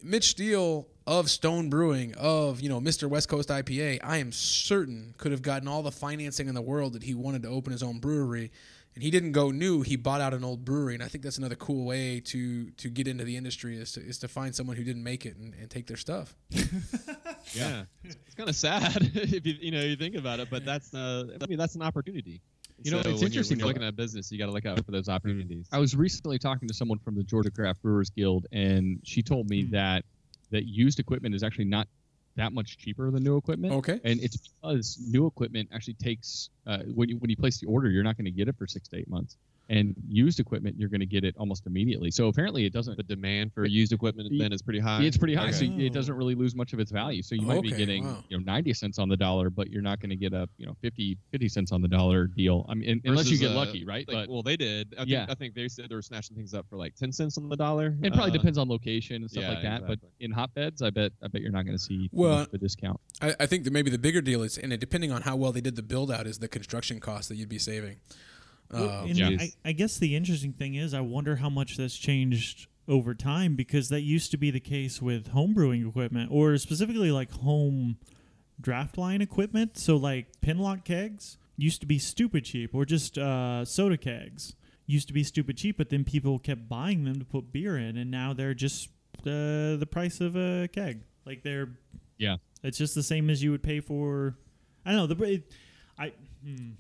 Mitch 0.03 0.29
Steele 0.31 0.87
of 1.07 1.31
Stone 1.31 1.71
Brewing 1.71 2.15
of 2.15 2.61
you 2.61 2.69
know 2.69 2.81
Mr. 2.81 3.09
West 3.09 3.29
Coast 3.29 3.49
IPA. 3.49 4.01
I 4.03 4.19
am 4.19 4.33
certain 4.33 5.15
could 5.19 5.33
have 5.33 5.43
gotten 5.43 5.69
all 5.69 5.83
the 5.83 5.93
financing 5.93 6.49
in 6.49 6.55
the 6.55 6.63
world 6.63 6.93
that 6.95 7.03
he 7.03 7.15
wanted 7.15 7.43
to 7.43 7.49
open 7.49 7.73
his 7.73 7.83
own 7.83 7.99
brewery. 7.99 8.51
And 8.95 9.03
he 9.03 9.11
didn't 9.11 9.33
go 9.33 9.51
new. 9.51 9.81
He 9.81 9.97
bought 9.97 10.21
out 10.21 10.35
an 10.35 10.45
old 10.45 10.67
brewery, 10.67 10.93
and 10.93 11.03
I 11.03 11.09
think 11.09 11.25
that's 11.25 11.39
another 11.39 11.55
cool 11.55 11.87
way 11.87 12.21
to 12.27 12.71
to 12.73 12.91
get 12.91 13.09
into 13.09 13.25
the 13.25 13.39
industry 13.39 13.79
is 13.79 13.93
to 13.93 14.01
is 14.01 14.19
to 14.19 14.29
find 14.29 14.55
someone 14.55 14.77
who 14.77 14.85
didn't 14.85 15.03
make 15.03 15.25
it 15.25 15.35
and, 15.39 15.55
and 15.55 15.71
take 15.71 15.87
their 15.87 15.97
stuff. 15.97 16.37
Yeah, 17.55 17.83
it's, 18.05 18.35
kind 18.37 18.49
of 18.49 18.55
sad 18.57 19.11
if 19.15 19.45
you 19.45 19.55
you 19.61 19.71
know 19.73 19.81
you 19.81 19.97
think 19.97 20.15
about 20.15 20.41
it, 20.41 20.49
but 20.51 20.65
that's 20.65 20.95
uh, 20.95 21.37
I 21.43 21.47
mean 21.47 21.59
that's 21.59 21.75
an 21.75 21.83
opportunity. 21.83 22.41
You 22.83 22.91
know, 22.93 23.03
So 23.03 23.11
it's 23.11 23.21
when 23.21 23.27
interesting 23.27 23.59
You're, 23.59 23.67
when 23.67 23.75
you're 23.77 23.81
looking 23.83 23.89
at 23.89 23.97
business, 23.97 24.31
you 24.33 24.39
got 24.39 24.47
to 24.47 24.53
look 24.53 24.65
out 24.67 24.85
for 24.85 24.91
those 24.93 25.09
opportunities. 25.09 25.67
I 25.73 25.79
was 25.79 25.95
recently 25.95 26.39
talking 26.39 26.67
to 26.69 26.75
someone 26.75 26.99
from 26.99 27.15
the 27.15 27.23
Georgia 27.23 27.51
Craft 27.51 27.83
Brewers 27.83 28.11
Guild, 28.11 28.47
and 28.53 29.01
she 29.05 29.23
told 29.23 29.49
me 29.51 29.65
Hmm. 29.65 29.71
that 29.73 30.05
that 30.53 30.67
used 30.67 31.01
equipment 31.01 31.35
is 31.35 31.43
actually 31.43 31.65
not 31.65 31.89
that 32.37 32.53
much 32.53 32.79
cheaper 32.79 33.11
than 33.11 33.23
new 33.25 33.37
equipment. 33.37 33.75
Okay. 33.75 34.01
And 34.05 34.21
it's 34.21 34.37
because 34.37 34.99
new 35.11 35.27
equipment 35.27 35.69
actually 35.73 35.95
takes 35.95 36.51
uh, 36.67 36.79
when 36.95 37.09
you 37.09 37.17
when 37.17 37.29
you 37.31 37.37
place 37.37 37.59
the 37.59 37.67
order, 37.67 37.91
you're 37.91 38.05
not 38.05 38.17
going 38.17 38.27
to 38.27 38.31
get 38.31 38.49
it 38.49 38.57
for 38.57 38.67
six 38.67 38.89
to 38.89 38.99
eight 38.99 39.09
months, 39.09 39.37
and 39.73 39.95
used 40.07 40.39
equipment 40.39 40.77
you're 40.79 40.89
going 40.91 41.01
to 41.01 41.07
get 41.07 41.25
it 41.25 41.35
almost 41.39 41.67
immediately. 41.67 42.11
So 42.11 42.29
apparently, 42.29 42.67
it 42.67 42.73
doesn't. 42.73 42.97
the 42.97 43.03
demand 43.03 43.53
for 43.55 43.65
used 43.65 43.93
equipment 43.93 44.29
then 44.39 44.53
is 44.53 44.61
pretty 44.63 44.79
high. 44.79 45.03
It's 45.03 45.17
pretty 45.17 45.35
high, 45.35 45.51
so 45.51 45.65
Okay. 45.65 45.87
it 45.87 45.93
doesn't 45.95 46.15
really 46.15 46.35
lose 46.35 46.55
much 46.55 46.73
of 46.75 46.79
its 46.81 46.91
value. 46.93 47.23
So 47.23 47.35
you 47.35 47.43
might 47.43 47.63
be 47.63 47.71
getting 47.73 48.05
wow. 48.05 48.23
you 48.29 48.39
know 48.39 48.45
90 48.45 48.75
cents 48.75 48.99
on 48.99 49.09
the 49.09 49.17
dollar, 49.17 49.49
but 49.51 49.71
you're 49.71 49.83
not 49.83 49.99
going 50.01 50.11
to 50.11 50.17
get 50.17 50.33
a 50.35 50.49
you 50.59 50.67
know 50.67 50.77
50 50.83 51.17
50 51.31 51.49
cents 51.49 51.73
on 51.73 51.81
the 51.81 51.89
dollar 51.89 52.27
deal. 52.27 52.67
I 52.69 52.75
mean, 52.75 52.91
un- 52.91 53.01
unless 53.07 53.31
you 53.31 53.39
get 53.39 53.53
uh, 53.53 53.55
lucky, 53.55 53.85
right? 53.85 54.07
Like, 54.07 54.27
but 54.27 54.33
well, 54.33 54.43
they 54.43 54.57
did. 54.57 54.95
I 54.99 55.05
Yeah. 55.07 55.21
think, 55.21 55.31
I 55.31 55.35
think 55.35 55.55
they 55.55 55.69
said 55.69 55.89
they 55.89 55.95
were 55.95 56.03
snatching 56.03 56.37
things 56.37 56.53
up 56.55 56.67
for 56.69 56.77
like 56.77 56.95
ten 56.95 57.11
cents 57.11 57.39
on 57.39 57.49
the 57.49 57.57
dollar. 57.57 57.97
it 58.03 58.13
probably 58.13 58.31
Uh, 58.31 58.35
depends 58.35 58.59
on 58.59 58.69
location 58.69 59.23
and 59.23 59.31
stuff 59.31 59.45
yeah, 59.45 59.49
like 59.55 59.63
that. 59.63 59.81
But 59.87 59.93
exactly. 59.95 60.11
in 60.21 60.31
hotbeds, 60.33 60.83
I 60.83 60.91
bet 60.91 61.13
I 61.23 61.29
bet 61.29 61.41
you're 61.41 61.51
not 61.51 61.65
going 61.65 61.77
to 61.79 61.83
see 61.83 62.11
Well, 62.13 62.47
a 62.53 62.59
discount. 62.59 63.01
I, 63.23 63.35
I 63.41 63.47
think 63.47 63.65
that 63.65 63.73
maybe 63.73 63.91
the 63.91 63.99
bigger 63.99 64.21
deal 64.21 64.43
is, 64.43 64.59
and 64.59 64.73
it, 64.73 64.81
depending 64.81 65.11
on 65.13 65.23
how 65.23 65.37
well 65.37 65.53
they 65.53 65.61
did 65.63 65.77
the 65.77 65.83
build 65.83 66.11
out, 66.11 66.27
is 66.27 66.41
the 66.41 66.49
construction 66.49 67.01
cost 67.01 67.29
that 67.31 67.37
you'd 67.37 67.49
be 67.49 67.59
saving. 67.59 67.97
And 68.73 69.17
yeah. 69.17 69.29
I, 69.39 69.53
I 69.65 69.73
guess 69.73 69.99
the 69.99 70.17
interesting 70.17 70.53
thing 70.53 70.75
is, 70.75 70.95
I 70.95 71.01
wonder 71.01 71.37
how 71.37 71.49
much 71.51 71.77
that's 71.77 71.97
changed 71.97 72.67
over 72.89 73.15
time 73.15 73.55
because 73.55 73.89
that 73.91 74.01
used 74.01 74.31
to 74.33 74.37
be 74.37 74.51
the 74.51 74.61
case 74.61 75.01
with 75.01 75.29
home 75.29 75.55
brewing 75.55 75.87
equipment, 75.87 76.31
or 76.33 76.57
specifically 76.59 77.11
like 77.13 77.31
home 77.33 77.99
draft 78.61 78.99
line 78.99 79.21
equipment. 79.23 79.77
So 79.79 79.97
like 79.97 80.41
pinlock 80.41 80.85
kegs 80.85 81.39
used 81.57 81.81
to 81.83 81.87
be 81.87 81.99
stupid 81.99 82.45
cheap, 82.45 82.75
or 82.75 82.85
just 82.85 83.19
uh, 83.19 83.65
soda 83.65 83.97
kegs 83.97 84.55
used 84.87 85.07
to 85.09 85.15
be 85.15 85.23
stupid 85.23 85.57
cheap, 85.57 85.77
but 85.79 85.91
then 85.91 86.05
people 86.05 86.39
kept 86.39 86.69
buying 86.69 87.05
them 87.05 87.19
to 87.19 87.25
put 87.25 87.53
beer 87.53 87.77
in, 87.79 87.97
and 87.97 88.11
now 88.11 88.33
they're 88.33 88.55
just 88.55 88.89
uh, 89.21 89.77
the 89.77 89.89
price 89.91 90.21
of 90.21 90.35
a 90.37 90.69
keg. 90.73 91.03
Like 91.25 91.43
they're 91.43 91.69
Yeah. 92.19 92.39
it's 92.63 92.79
just 92.79 92.95
the 92.95 93.03
same 93.03 93.31
as 93.31 93.43
you 93.43 93.53
would 93.53 93.63
pay 93.63 93.81
for. 93.81 94.35
I 94.85 94.93
don't 94.93 95.09
know 95.09 95.15
the 95.15 95.25
it, 95.25 95.53
I. 95.99 96.13
Hmm. 96.45 96.71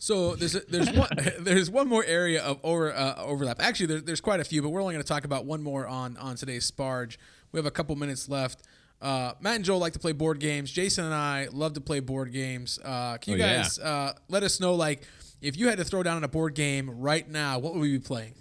Yep. 0.00 0.02
So 0.02 0.34
there's 0.36 0.54
a, 0.54 0.60
there's 0.60 0.90
one 0.92 1.08
there's 1.40 1.70
one 1.70 1.88
more 1.88 2.04
area 2.04 2.42
of 2.42 2.58
over, 2.62 2.92
uh, 2.92 3.14
overlap. 3.22 3.60
Actually, 3.60 3.86
there, 3.86 4.00
there's 4.00 4.20
quite 4.20 4.40
a 4.40 4.44
few, 4.44 4.62
but 4.62 4.70
we're 4.70 4.80
only 4.80 4.94
going 4.94 5.04
to 5.04 5.08
talk 5.08 5.24
about 5.24 5.44
one 5.44 5.62
more 5.62 5.86
on 5.86 6.16
on 6.16 6.36
today's 6.36 6.70
Sparge. 6.70 7.16
We 7.52 7.58
have 7.58 7.66
a 7.66 7.70
couple 7.70 7.94
minutes 7.96 8.28
left. 8.28 8.62
Uh, 9.02 9.32
Matt 9.40 9.56
and 9.56 9.64
Joel 9.64 9.78
like 9.78 9.94
to 9.94 9.98
play 9.98 10.12
board 10.12 10.40
games. 10.40 10.70
Jason 10.70 11.04
and 11.06 11.14
I 11.14 11.48
love 11.52 11.72
to 11.74 11.80
play 11.80 12.00
board 12.00 12.32
games. 12.32 12.78
Uh, 12.84 13.16
can 13.16 13.32
you 13.38 13.42
Oh, 13.42 13.46
yeah. 13.46 13.56
guys 13.62 13.78
uh, 13.78 14.12
let 14.28 14.42
us 14.42 14.60
know, 14.60 14.74
like, 14.74 15.02
if 15.40 15.56
you 15.56 15.68
had 15.68 15.78
to 15.78 15.84
throw 15.84 16.02
down 16.02 16.16
on 16.18 16.24
a 16.24 16.28
board 16.28 16.54
game 16.54 16.90
right 16.90 17.26
now, 17.26 17.58
what 17.58 17.72
would 17.72 17.80
we 17.80 17.92
be 17.92 17.98
playing? 17.98 18.34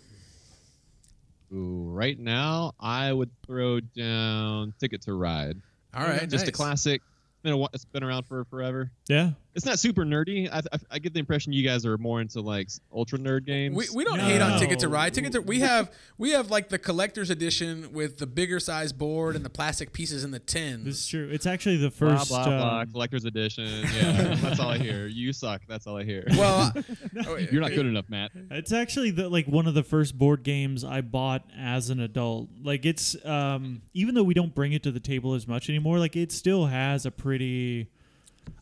Ooh, 1.54 1.90
right 1.90 2.20
now, 2.20 2.74
I 2.80 3.12
would 3.12 3.32
throw 3.46 3.80
down 3.80 4.74
Ticket 4.80 5.02
to 5.04 5.14
Ride. 5.14 5.62
All 5.94 6.04
right, 6.04 6.30
just 6.30 6.48
a 6.48 6.52
classic. 6.52 7.02
It's 7.02 7.42
been 7.42 7.54
a, 7.54 7.66
it's 7.74 7.86
been 7.86 8.04
around 8.04 8.24
for 8.24 8.44
forever. 8.46 8.92
Yeah. 9.08 9.32
It's 9.60 9.66
not 9.66 9.78
super 9.78 10.06
nerdy. 10.06 10.50
I, 10.50 10.60
I, 10.72 10.78
I 10.92 11.00
get 11.00 11.14
the 11.14 11.20
impression 11.20 11.52
you 11.52 11.68
guys 11.68 11.86
are 11.86 11.98
more 11.98 12.22
into 12.22 12.40
like 12.40 12.70
ultra 12.94 13.20
nerd 13.20 13.46
games. 13.46 13.76
We, 13.76 13.88
we 13.94 14.06
don't 14.06 14.20
hate 14.22 14.40
on 14.40 14.58
Ticket 14.58 14.80
to 14.80 14.88
Ride. 14.88 15.14
Ticket 15.14 15.34
to 15.34 15.42
we 15.42 15.60
have 15.60 15.92
we 16.18 16.30
have 16.32 16.50
like 16.50 16.70
the 16.70 16.80
collector's 16.80 17.30
edition 17.30 17.92
with 17.92 18.20
the 18.20 18.26
bigger 18.26 18.62
size 18.62 18.94
board 18.94 19.36
and 19.36 19.44
the 19.44 19.50
plastic 19.50 19.92
pieces 19.92 20.24
in 20.24 20.32
the 20.32 20.40
tin. 20.40 20.86
This 20.86 21.00
is 21.00 21.08
true. 21.08 21.28
It's 21.30 21.46
actually 21.46 21.76
the 21.76 21.92
first. 21.92 22.30
blah 22.30 22.46
blah. 22.46 22.80
um, 22.80 22.92
Collector's 22.94 23.26
edition. 23.26 23.68
Yeah, 24.00 24.36
that's 24.36 24.62
all 24.62 24.70
I 24.70 24.78
hear. 24.78 25.08
You 25.08 25.34
suck. 25.34 25.64
That's 25.68 25.86
all 25.88 25.98
I 25.98 26.06
hear. 26.06 26.24
well, 26.32 26.72
oh, 27.28 27.36
You're 27.36 27.60
not 27.62 27.72
good 27.72 27.86
enough, 27.86 28.06
Matt. 28.08 28.32
It's 28.50 28.72
actually 28.72 29.12
the 29.12 29.28
like 29.28 29.46
one 29.46 29.68
of 29.68 29.74
the 29.74 29.84
first 29.84 30.18
board 30.18 30.44
games 30.44 30.86
I 30.86 31.02
bought 31.02 31.44
as 31.58 31.90
an 31.90 32.00
adult. 32.00 32.48
Like 32.64 32.86
it's 32.86 33.18
um 33.26 33.82
even 33.94 34.16
though 34.16 34.24
we 34.24 34.34
don't 34.34 34.56
bring 34.56 34.72
it 34.72 34.84
to 34.84 34.92
the 34.92 35.02
table 35.02 35.34
as 35.34 35.50
much 35.50 35.68
anymore, 35.68 36.00
like 36.00 36.16
it 36.16 36.32
still 36.32 36.68
has 36.68 37.06
a 37.06 37.12
pretty 37.12 37.90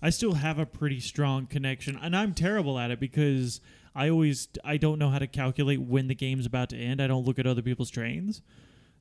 I 0.01 0.09
still 0.09 0.33
have 0.33 0.59
a 0.59 0.65
pretty 0.65 0.99
strong 0.99 1.47
connection. 1.47 1.97
And 2.01 2.15
I'm 2.15 2.33
terrible 2.33 2.77
at 2.79 2.91
it 2.91 2.99
because 2.99 3.61
I 3.95 4.09
always 4.09 4.47
I 4.63 4.77
don't 4.77 4.99
know 4.99 5.09
how 5.09 5.19
to 5.19 5.27
calculate 5.27 5.81
when 5.81 6.07
the 6.07 6.15
game's 6.15 6.45
about 6.45 6.69
to 6.69 6.77
end. 6.77 7.01
I 7.01 7.07
don't 7.07 7.25
look 7.25 7.39
at 7.39 7.47
other 7.47 7.61
people's 7.61 7.89
trains. 7.89 8.41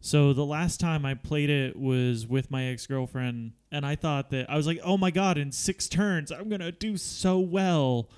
So 0.01 0.33
the 0.33 0.45
last 0.45 0.79
time 0.79 1.05
I 1.05 1.15
played 1.15 1.51
it 1.51 1.77
was 1.77 2.27
with 2.27 2.51
my 2.51 2.65
ex-girlfriend 2.65 3.53
and 3.73 3.85
I 3.85 3.97
thought 3.97 4.31
that 4.31 4.49
I 4.49 4.57
was 4.57 4.67
like, 4.67 4.79
"Oh 4.85 4.97
my 4.97 5.11
god, 5.11 5.37
in 5.39 5.53
6 5.53 5.89
turns 5.89 6.31
I'm 6.31 6.49
going 6.49 6.61
to 6.61 6.73
do 6.73 6.97
so 6.97 7.39
well." 7.39 8.09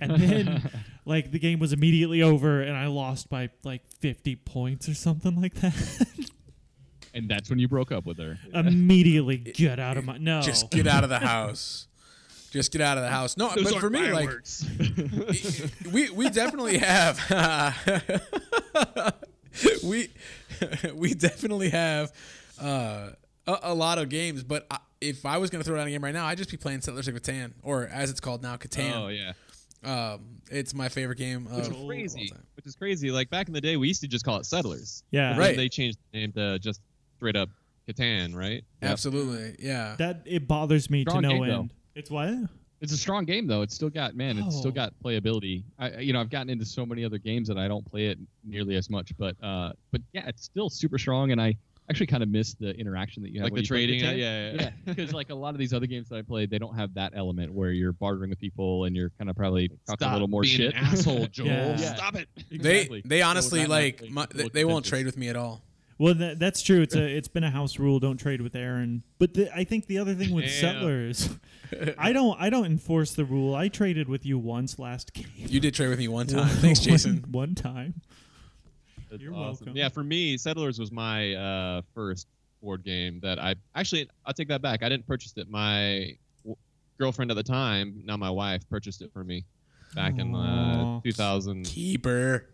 And 0.00 0.20
then 0.20 0.70
like 1.04 1.30
the 1.32 1.38
game 1.38 1.58
was 1.58 1.72
immediately 1.72 2.22
over 2.22 2.62
and 2.62 2.76
I 2.76 2.86
lost 2.86 3.28
by 3.28 3.50
like 3.62 3.86
50 3.86 4.36
points 4.36 4.88
or 4.88 4.94
something 4.94 5.40
like 5.40 5.54
that. 5.54 5.74
And 7.14 7.28
that's 7.28 7.48
when 7.50 7.58
you 7.58 7.68
broke 7.68 7.90
up 7.92 8.04
with 8.06 8.18
her. 8.18 8.38
immediately 8.54 9.36
get 9.38 9.78
out 9.78 9.96
of 9.96 10.04
my 10.04 10.18
No. 10.18 10.40
just 10.40 10.70
get 10.70 10.86
out 10.86 11.04
of 11.04 11.10
the 11.10 11.18
house. 11.18 11.86
Just 12.50 12.72
get 12.72 12.80
out 12.80 12.96
of 12.96 13.04
the 13.04 13.10
house. 13.10 13.36
No, 13.36 13.50
Those 13.54 13.72
but 13.72 13.80
for 13.80 13.90
me, 13.90 14.10
like 14.10 14.30
we 15.92 16.08
we 16.10 16.30
definitely 16.30 16.78
have 16.78 17.18
we 19.84 20.08
we 20.94 21.14
definitely 21.14 21.68
have 21.70 22.12
uh, 22.60 23.10
a, 23.46 23.58
a 23.64 23.74
lot 23.74 23.98
of 23.98 24.08
games. 24.08 24.42
But 24.42 24.66
I, 24.70 24.78
if 25.00 25.26
I 25.26 25.38
was 25.38 25.50
going 25.50 25.62
to 25.62 25.68
throw 25.68 25.76
down 25.76 25.86
a 25.86 25.90
game 25.90 26.02
right 26.02 26.14
now, 26.14 26.26
I'd 26.26 26.38
just 26.38 26.50
be 26.50 26.56
playing 26.56 26.80
Settlers 26.80 27.06
of 27.08 27.14
Catan, 27.16 27.52
or 27.62 27.86
as 27.86 28.10
it's 28.10 28.20
called 28.20 28.42
now, 28.42 28.56
Catan. 28.56 28.94
oh 28.96 29.08
yeah, 29.08 29.32
Um, 29.84 30.20
it's 30.50 30.74
my 30.74 30.88
favorite 30.88 31.18
game. 31.18 31.44
which 31.44 31.66
Of 31.66 31.72
is 31.72 31.76
all 31.78 31.86
crazy. 31.86 32.28
time. 32.30 32.42
Which 32.56 32.66
is 32.66 32.74
crazy. 32.76 33.10
Like 33.10 33.30
back 33.30 33.46
in 33.48 33.54
the 33.54 33.60
day, 33.60 33.76
we 33.76 33.88
used 33.88 34.00
to 34.00 34.08
just 34.08 34.24
call 34.24 34.38
it 34.38 34.46
Settlers. 34.46 35.02
Yeah. 35.10 35.30
But 35.30 35.36
then 35.36 35.40
Right. 35.48 35.56
They 35.56 35.68
changed 35.68 35.98
the 36.12 36.18
name 36.20 36.32
to 36.32 36.58
just 36.58 36.80
straight 37.18 37.36
up 37.36 37.48
Catan, 37.88 38.34
right? 38.34 38.62
Absolutely, 38.82 39.56
yeah. 39.58 39.96
That 39.98 40.22
it 40.24 40.46
bothers 40.46 40.88
me 40.90 41.02
Strong 41.02 41.22
to 41.22 41.28
no 41.28 41.34
game, 41.34 41.48
though. 41.48 41.58
end. 41.60 41.72
It's 41.94 42.10
what? 42.10 42.32
It's 42.80 42.92
a 42.92 42.96
strong 42.96 43.24
game 43.24 43.48
though. 43.48 43.62
It's 43.62 43.74
still 43.74 43.90
got 43.90 44.14
man. 44.14 44.38
It's 44.38 44.56
still 44.56 44.68
Oh. 44.70 44.72
got 44.74 44.92
playability. 45.04 45.64
I 45.80 45.98
you 45.98 46.12
know 46.12 46.20
I've 46.20 46.30
gotten 46.30 46.48
into 46.48 46.64
so 46.64 46.86
many 46.86 47.04
other 47.04 47.18
games 47.18 47.48
that 47.48 47.58
I 47.58 47.66
don't 47.66 47.84
play 47.90 48.06
it 48.06 48.18
nearly 48.44 48.76
as 48.76 48.88
much. 48.88 49.12
But 49.18 49.34
uh, 49.42 49.72
but 49.90 50.00
yeah, 50.12 50.28
it's 50.28 50.44
still 50.44 50.70
super 50.70 50.96
strong, 50.96 51.32
and 51.32 51.40
I 51.40 51.56
actually 51.90 52.06
kind 52.06 52.22
of 52.22 52.28
miss 52.28 52.54
the 52.54 52.76
interaction 52.78 53.22
that 53.24 53.30
you 53.32 53.40
have. 53.40 53.46
Like 53.46 53.52
when 53.54 53.58
the 53.60 53.62
you 53.62 53.66
trading. 53.66 54.00
Catan. 54.02 54.18
yeah, 54.18 54.52
yeah. 54.52 54.60
yeah, 54.60 54.70
because 54.84 55.12
like 55.12 55.30
a 55.30 55.34
lot 55.34 55.54
of 55.54 55.58
these 55.58 55.72
other 55.72 55.86
games 55.86 56.08
that 56.10 56.16
I 56.18 56.22
played, 56.22 56.50
they 56.50 56.58
don't 56.58 56.76
have 56.76 56.94
that 56.94 57.14
element 57.16 57.52
where 57.52 57.72
you're 57.72 57.92
bartering 57.94 58.30
with 58.30 58.38
people 58.38 58.84
and 58.84 58.94
you're 58.94 59.10
kind 59.18 59.28
of 59.28 59.34
probably 59.34 59.68
talking 59.86 59.96
Stop 59.96 60.10
a 60.10 60.12
little 60.12 60.28
more 60.28 60.42
being 60.42 60.56
shit. 60.56 60.74
An 60.76 60.84
asshole, 60.84 61.26
Joel. 61.32 61.46
Yeah. 61.46 61.76
Yeah. 61.80 61.94
Stop 61.96 62.14
it. 62.14 62.28
They 62.48 62.56
Exactly. 62.82 63.02
they 63.06 63.22
honestly 63.22 63.60
that 63.62 63.70
like 63.70 64.08
my, 64.10 64.26
they, 64.32 64.48
they 64.50 64.64
won't 64.64 64.84
trade 64.84 65.06
with 65.06 65.16
me 65.16 65.28
at 65.30 65.34
all. 65.36 65.62
Well, 65.98 66.14
that, 66.14 66.38
that's 66.38 66.62
true. 66.62 66.80
It's 66.80 66.94
a 66.94 67.02
it's 67.04 67.26
been 67.28 67.42
a 67.44 67.50
house 67.50 67.78
rule. 67.78 67.98
Don't 67.98 68.18
trade 68.18 68.40
with 68.40 68.54
Aaron. 68.54 69.02
But 69.18 69.34
the, 69.34 69.52
I 69.54 69.64
think 69.64 69.86
the 69.86 69.98
other 69.98 70.14
thing 70.14 70.32
with 70.32 70.44
Yeah. 70.44 70.50
settlers, 70.60 71.28
I 71.98 72.12
don't 72.12 72.40
I 72.40 72.50
don't 72.50 72.66
enforce 72.66 73.14
the 73.14 73.24
rule. 73.24 73.54
I 73.54 73.66
traded 73.68 74.08
with 74.08 74.24
you 74.24 74.38
once 74.38 74.78
last 74.78 75.12
game. 75.12 75.26
You 75.36 75.58
did 75.58 75.74
trade 75.74 75.88
with 75.88 75.98
me 75.98 76.06
one 76.08 76.26
time. 76.28 76.48
Thanks, 76.48 76.80
Jason. 76.80 77.16
One, 77.22 77.32
one 77.32 77.54
time. 77.56 77.94
That's 79.10 79.22
You're 79.22 79.32
awesome. 79.34 79.66
welcome. 79.66 79.76
Yeah, 79.76 79.88
for 79.88 80.04
me, 80.04 80.36
Settlers 80.36 80.78
was 80.78 80.92
my 80.92 81.34
uh, 81.34 81.82
first 81.94 82.28
board 82.62 82.84
game 82.84 83.18
that 83.20 83.38
I 83.40 83.56
actually. 83.74 84.08
I'll 84.24 84.34
take 84.34 84.48
that 84.48 84.62
back. 84.62 84.82
I 84.84 84.88
didn't 84.88 85.06
purchase 85.06 85.32
it. 85.36 85.50
My 85.50 86.16
w- 86.44 86.56
girlfriend 86.98 87.30
at 87.32 87.36
the 87.36 87.42
time, 87.42 88.02
now 88.04 88.16
my 88.16 88.30
wife, 88.30 88.68
purchased 88.70 89.02
it 89.02 89.10
for 89.12 89.24
me 89.24 89.44
back 89.96 90.18
in 90.18 90.32
uh, 90.34 90.38
Aw. 90.38 91.00
2007. 91.00 91.64
Keeper. 91.64 92.46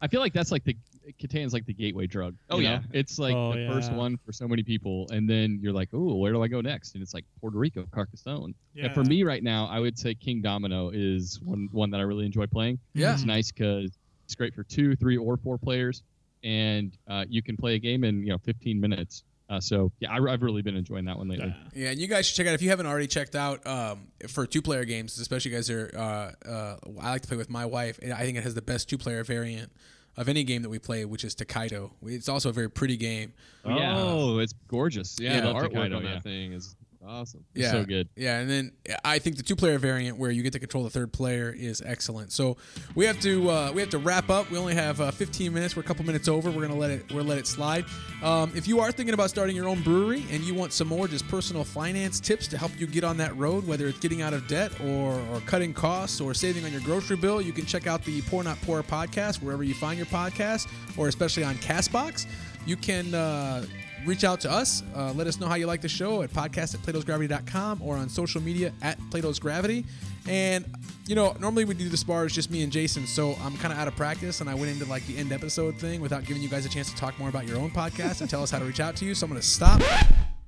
I 0.00 0.06
feel 0.08 0.20
like 0.20 0.32
that's 0.34 0.52
like 0.52 0.64
the 0.64 0.76
Catan's 1.18 1.52
like 1.52 1.66
the 1.66 1.72
gateway 1.74 2.06
drug. 2.06 2.36
Oh, 2.50 2.58
you 2.58 2.64
know? 2.64 2.70
yeah. 2.74 2.80
it's 2.92 3.18
like 3.18 3.34
Oh, 3.34 3.52
the 3.52 3.66
first 3.68 3.92
one 3.92 4.18
for 4.24 4.32
so 4.32 4.46
many 4.46 4.62
people, 4.62 5.06
and 5.10 5.28
then 5.28 5.58
you're 5.62 5.72
like, 5.72 5.88
oh, 5.92 6.14
where 6.16 6.32
do 6.32 6.42
I 6.42 6.48
go 6.48 6.60
next? 6.60 6.94
And 6.94 7.02
it's 7.02 7.14
like 7.14 7.24
Puerto 7.40 7.58
Rico, 7.58 7.86
Carcassonne. 7.90 8.54
And 8.80 8.92
for 8.94 9.04
me 9.04 9.22
right 9.22 9.42
now, 9.42 9.66
I 9.66 9.80
would 9.80 9.98
say 9.98 10.14
Kingdomino 10.14 10.90
is 10.94 11.40
one 11.42 11.68
one 11.72 11.90
that 11.90 11.98
I 11.98 12.04
really 12.04 12.26
enjoy 12.26 12.46
playing. 12.46 12.78
Yeah. 12.94 13.12
It's 13.14 13.24
nice 13.24 13.50
because 13.50 13.90
it's 14.24 14.34
great 14.34 14.54
for 14.54 14.62
two, 14.62 14.94
three, 14.96 15.16
or 15.16 15.36
four 15.36 15.58
players, 15.58 16.02
and 16.44 16.96
uh, 17.08 17.24
you 17.28 17.42
can 17.42 17.56
play 17.56 17.74
a 17.74 17.78
game 17.78 18.04
in 18.04 18.22
you 18.22 18.30
know 18.30 18.38
15 18.38 18.80
minutes. 18.80 19.24
Uh, 19.48 19.58
so 19.58 19.90
yeah, 19.98 20.12
I, 20.12 20.32
I've 20.32 20.42
really 20.42 20.62
been 20.62 20.76
enjoying 20.76 21.06
that 21.06 21.18
one 21.18 21.28
lately. 21.28 21.52
Yeah. 21.74 21.82
Yeah, 21.82 21.90
and 21.90 21.98
you 21.98 22.06
guys 22.06 22.26
should 22.26 22.36
check 22.36 22.46
out 22.46 22.54
if 22.54 22.62
you 22.62 22.70
haven't 22.70 22.86
already 22.86 23.08
checked 23.08 23.34
out 23.34 23.66
um, 23.66 24.06
for 24.28 24.46
two-player 24.46 24.84
games, 24.84 25.18
especially 25.18 25.50
you 25.50 25.56
guys 25.56 25.68
are. 25.70 25.90
Uh, 25.92 26.48
uh, 26.48 26.76
I 27.00 27.10
like 27.10 27.22
to 27.22 27.28
play 27.28 27.36
with 27.36 27.50
my 27.50 27.66
wife, 27.66 27.98
and 28.00 28.12
I 28.12 28.20
think 28.22 28.38
it 28.38 28.44
has 28.44 28.54
the 28.54 28.62
best 28.62 28.88
two-player 28.88 29.24
variant 29.24 29.72
of 30.20 30.28
any 30.28 30.44
game 30.44 30.60
that 30.62 30.68
we 30.68 30.78
play, 30.78 31.04
which 31.06 31.24
is 31.24 31.34
Tokaido. 31.34 31.92
It's 32.04 32.28
also 32.28 32.50
a 32.50 32.52
very 32.52 32.68
pretty 32.70 32.96
game. 32.98 33.32
Oh, 33.64 33.74
yeah. 33.76 33.94
Oh, 33.96 34.38
it's 34.38 34.52
gorgeous. 34.68 35.18
Yeah, 35.18 35.34
Yeah. 35.36 35.40
the 35.40 35.46
Love 35.52 35.56
artwork 35.56 35.72
Tokaido, 35.74 35.96
on 35.96 36.02
that 36.04 36.12
yeah. 36.14 36.20
thing 36.20 36.52
is 36.52 36.76
awesome. 37.06 37.44
It's 37.54 37.64
Yeah, 37.64 37.72
so 37.72 37.84
good. 37.84 38.08
Yeah, 38.16 38.38
and 38.38 38.50
then 38.50 38.72
I 39.04 39.18
think 39.18 39.36
the 39.36 39.42
two-player 39.42 39.78
variant 39.78 40.18
where 40.18 40.30
you 40.30 40.42
get 40.42 40.52
to 40.52 40.58
control 40.58 40.84
the 40.84 40.90
third 40.90 41.12
player 41.12 41.54
is 41.56 41.82
excellent. 41.84 42.32
So 42.32 42.56
we 42.94 43.06
have 43.06 43.20
to 43.20 43.48
uh, 43.50 43.72
we 43.74 43.80
have 43.80 43.90
to 43.90 43.98
wrap 43.98 44.30
up. 44.30 44.50
We 44.50 44.58
only 44.58 44.74
have 44.74 45.00
uh, 45.00 45.10
15 45.10 45.52
minutes. 45.52 45.76
We're 45.76 45.82
a 45.82 45.84
couple 45.84 46.04
minutes 46.04 46.28
over. 46.28 46.50
We're 46.50 46.62
gonna 46.62 46.78
let 46.78 46.90
it 46.90 47.12
we're 47.12 47.22
let 47.22 47.38
it 47.38 47.46
slide. 47.46 47.84
Um, 48.22 48.52
if 48.54 48.68
you 48.68 48.80
are 48.80 48.92
thinking 48.92 49.14
about 49.14 49.30
starting 49.30 49.56
your 49.56 49.68
own 49.68 49.82
brewery 49.82 50.24
and 50.30 50.42
you 50.42 50.54
want 50.54 50.72
some 50.72 50.88
more 50.88 51.08
just 51.08 51.26
personal 51.28 51.64
finance 51.64 52.20
tips 52.20 52.46
to 52.48 52.58
help 52.58 52.72
you 52.78 52.86
get 52.86 53.04
on 53.04 53.16
that 53.18 53.36
road, 53.36 53.66
whether 53.66 53.86
it's 53.86 53.98
getting 53.98 54.22
out 54.22 54.34
of 54.34 54.46
debt 54.46 54.72
or, 54.80 55.14
or 55.32 55.40
cutting 55.46 55.72
costs 55.72 56.20
or 56.20 56.34
saving 56.34 56.64
on 56.64 56.72
your 56.72 56.82
grocery 56.82 57.16
bill, 57.16 57.40
you 57.40 57.52
can 57.52 57.66
check 57.66 57.86
out 57.86 58.04
the 58.04 58.20
Pour 58.22 58.44
Not 58.44 58.60
Poor 58.62 58.82
podcast 58.82 59.42
wherever 59.42 59.62
you 59.62 59.74
find 59.74 59.96
your 59.96 60.06
podcast, 60.06 60.68
or 60.96 61.08
especially 61.08 61.44
on 61.44 61.54
Castbox. 61.56 62.26
You 62.66 62.76
can. 62.76 63.14
Uh, 63.14 63.64
reach 64.04 64.24
out 64.24 64.40
to 64.40 64.50
us. 64.50 64.82
Uh, 64.94 65.12
let 65.12 65.26
us 65.26 65.40
know 65.40 65.46
how 65.46 65.54
you 65.54 65.66
like 65.66 65.80
the 65.80 65.88
show 65.88 66.22
at 66.22 66.30
podcast 66.30 66.74
at 66.74 66.80
platosgravity.com 66.80 67.82
or 67.82 67.96
on 67.96 68.08
social 68.08 68.40
media 68.40 68.72
at 68.82 68.98
Plato's 69.10 69.38
Gravity. 69.38 69.84
And, 70.28 70.64
you 71.06 71.14
know, 71.14 71.36
normally 71.40 71.64
we 71.64 71.74
do 71.74 71.88
the 71.88 71.96
Sparge 71.96 72.32
just 72.32 72.50
me 72.50 72.62
and 72.62 72.70
Jason, 72.70 73.06
so 73.06 73.36
I'm 73.42 73.56
kind 73.56 73.72
of 73.72 73.78
out 73.78 73.88
of 73.88 73.96
practice 73.96 74.40
and 74.40 74.50
I 74.50 74.54
went 74.54 74.68
into 74.68 74.84
like 74.86 75.06
the 75.06 75.16
end 75.16 75.32
episode 75.32 75.76
thing 75.76 76.00
without 76.00 76.24
giving 76.24 76.42
you 76.42 76.48
guys 76.48 76.66
a 76.66 76.68
chance 76.68 76.90
to 76.90 76.96
talk 76.96 77.18
more 77.18 77.28
about 77.28 77.46
your 77.46 77.58
own 77.58 77.70
podcast 77.70 78.20
and 78.20 78.28
tell 78.28 78.42
us 78.42 78.50
how 78.50 78.58
to 78.58 78.64
reach 78.64 78.80
out 78.80 78.96
to 78.96 79.04
you. 79.04 79.14
So 79.14 79.24
I'm 79.24 79.30
going 79.30 79.40
to 79.40 79.46
stop 79.46 79.82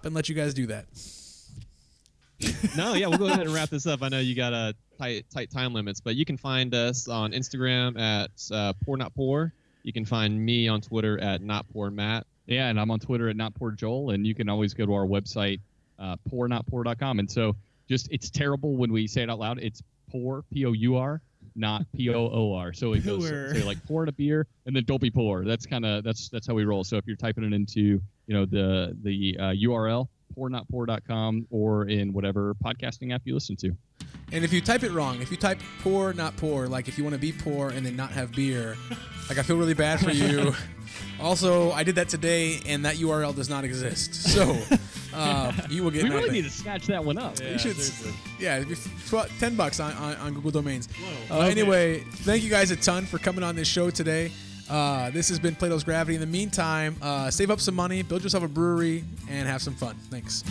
and 0.04 0.14
let 0.14 0.28
you 0.28 0.34
guys 0.34 0.54
do 0.54 0.66
that. 0.66 0.86
no, 2.76 2.94
yeah, 2.94 3.06
we'll 3.06 3.18
go 3.18 3.26
ahead 3.26 3.40
and 3.40 3.54
wrap 3.54 3.70
this 3.70 3.86
up. 3.86 4.02
I 4.02 4.08
know 4.08 4.18
you 4.18 4.34
got 4.34 4.52
a 4.52 4.74
tight 4.98 5.26
tight 5.32 5.50
time 5.50 5.72
limits, 5.72 6.00
but 6.00 6.16
you 6.16 6.24
can 6.24 6.36
find 6.36 6.74
us 6.74 7.08
on 7.08 7.32
Instagram 7.32 7.98
at 7.98 8.30
uh, 8.52 8.72
Pour 8.84 8.96
Not 8.96 9.14
Poor. 9.14 9.52
You 9.84 9.92
can 9.92 10.04
find 10.04 10.44
me 10.44 10.68
on 10.68 10.80
Twitter 10.80 11.20
at 11.20 11.40
Not 11.40 11.66
Poor 11.72 11.90
Matt. 11.90 12.26
Yeah, 12.46 12.68
and 12.68 12.78
I'm 12.80 12.90
on 12.90 12.98
Twitter 13.00 13.28
at 13.28 13.36
not 13.36 13.54
poor 13.54 13.70
Joel, 13.70 14.10
and 14.10 14.26
you 14.26 14.34
can 14.34 14.48
always 14.48 14.74
go 14.74 14.84
to 14.84 14.94
our 14.94 15.06
website, 15.06 15.60
uh, 15.98 16.16
pournotpoor.com. 16.30 17.18
And 17.20 17.30
so, 17.30 17.56
just 17.88 18.08
it's 18.10 18.30
terrible 18.30 18.76
when 18.76 18.92
we 18.92 19.06
say 19.06 19.22
it 19.22 19.30
out 19.30 19.38
loud. 19.38 19.58
It's 19.58 19.82
poor, 20.10 20.44
P 20.52 20.66
O 20.66 20.72
U 20.72 20.96
R, 20.96 21.20
not 21.54 21.82
P 21.96 22.10
O 22.10 22.28
O 22.30 22.54
R. 22.54 22.72
So 22.72 22.92
it 22.94 23.04
goes 23.04 23.28
Poor. 23.28 23.54
say 23.54 23.62
like 23.62 23.84
pour 23.86 24.04
a 24.04 24.12
beer, 24.12 24.46
and 24.66 24.74
then 24.74 24.84
don't 24.84 25.00
be 25.00 25.10
poor. 25.10 25.44
That's 25.44 25.66
kind 25.66 25.84
of 25.84 26.04
that's 26.04 26.28
that's 26.28 26.46
how 26.46 26.54
we 26.54 26.64
roll. 26.64 26.84
So 26.84 26.96
if 26.96 27.06
you're 27.06 27.16
typing 27.16 27.44
it 27.44 27.52
into 27.52 27.80
you 28.26 28.34
know 28.34 28.44
the 28.44 28.96
the 29.02 29.36
uh, 29.38 29.42
URL 29.52 30.08
pournotpoor.com 30.36 31.46
or 31.50 31.88
in 31.88 32.12
whatever 32.12 32.54
podcasting 32.64 33.12
app 33.14 33.22
you 33.24 33.34
listen 33.34 33.54
to. 33.56 33.70
And 34.32 34.44
if 34.44 34.52
you 34.52 34.62
type 34.62 34.82
it 34.82 34.90
wrong, 34.92 35.20
if 35.20 35.30
you 35.30 35.36
type 35.36 35.60
poor, 35.82 36.14
not 36.14 36.34
poor, 36.38 36.66
like 36.68 36.88
if 36.88 36.96
you 36.96 37.04
want 37.04 37.14
to 37.14 37.20
be 37.20 37.32
poor 37.32 37.68
and 37.68 37.84
then 37.84 37.96
not 37.96 38.10
have 38.12 38.32
beer, 38.32 38.76
like 39.28 39.36
I 39.38 39.42
feel 39.42 39.56
really 39.56 39.74
bad 39.74 40.00
for 40.00 40.10
you. 40.10 40.54
also, 41.20 41.70
I 41.72 41.82
did 41.84 41.94
that 41.96 42.08
today, 42.08 42.60
and 42.66 42.84
that 42.84 42.96
URL 42.96 43.34
does 43.34 43.48
not 43.48 43.64
exist. 43.64 44.14
So 44.14 44.56
uh, 45.14 45.52
you 45.70 45.82
will 45.84 45.90
get 45.90 46.04
We 46.04 46.10
really 46.10 46.30
need 46.30 46.44
to 46.44 46.50
snatch 46.50 46.86
that 46.86 47.04
one 47.04 47.18
up. 47.18 47.38
you 47.40 47.58
should, 47.58 47.76
yeah, 48.38 48.56
it'd 48.56 48.68
be 48.68 48.74
tw- 48.74 49.28
ten 49.38 49.54
bucks 49.56 49.80
on, 49.80 49.92
on, 49.94 50.16
on 50.16 50.34
Google 50.34 50.50
Domains. 50.50 50.88
Whoa. 50.88 51.36
Uh, 51.36 51.38
Okay. 51.42 51.50
Anyway, 51.50 52.00
thank 52.00 52.42
you 52.42 52.50
guys 52.50 52.70
a 52.70 52.76
ton 52.76 53.04
for 53.06 53.18
coming 53.18 53.42
on 53.44 53.54
this 53.56 53.68
show 53.68 53.90
today. 53.90 54.32
Uh, 54.70 55.10
this 55.10 55.28
has 55.28 55.38
been 55.38 55.54
Plato's 55.54 55.84
Gravity. 55.84 56.14
In 56.14 56.20
the 56.20 56.26
meantime, 56.26 56.96
uh, 57.02 57.30
save 57.30 57.50
up 57.50 57.60
some 57.60 57.74
money, 57.74 58.02
build 58.02 58.22
yourself 58.22 58.44
a 58.44 58.48
brewery, 58.48 59.04
and 59.28 59.46
have 59.48 59.60
some 59.60 59.74
fun. 59.74 59.96
Thanks. 60.10 60.44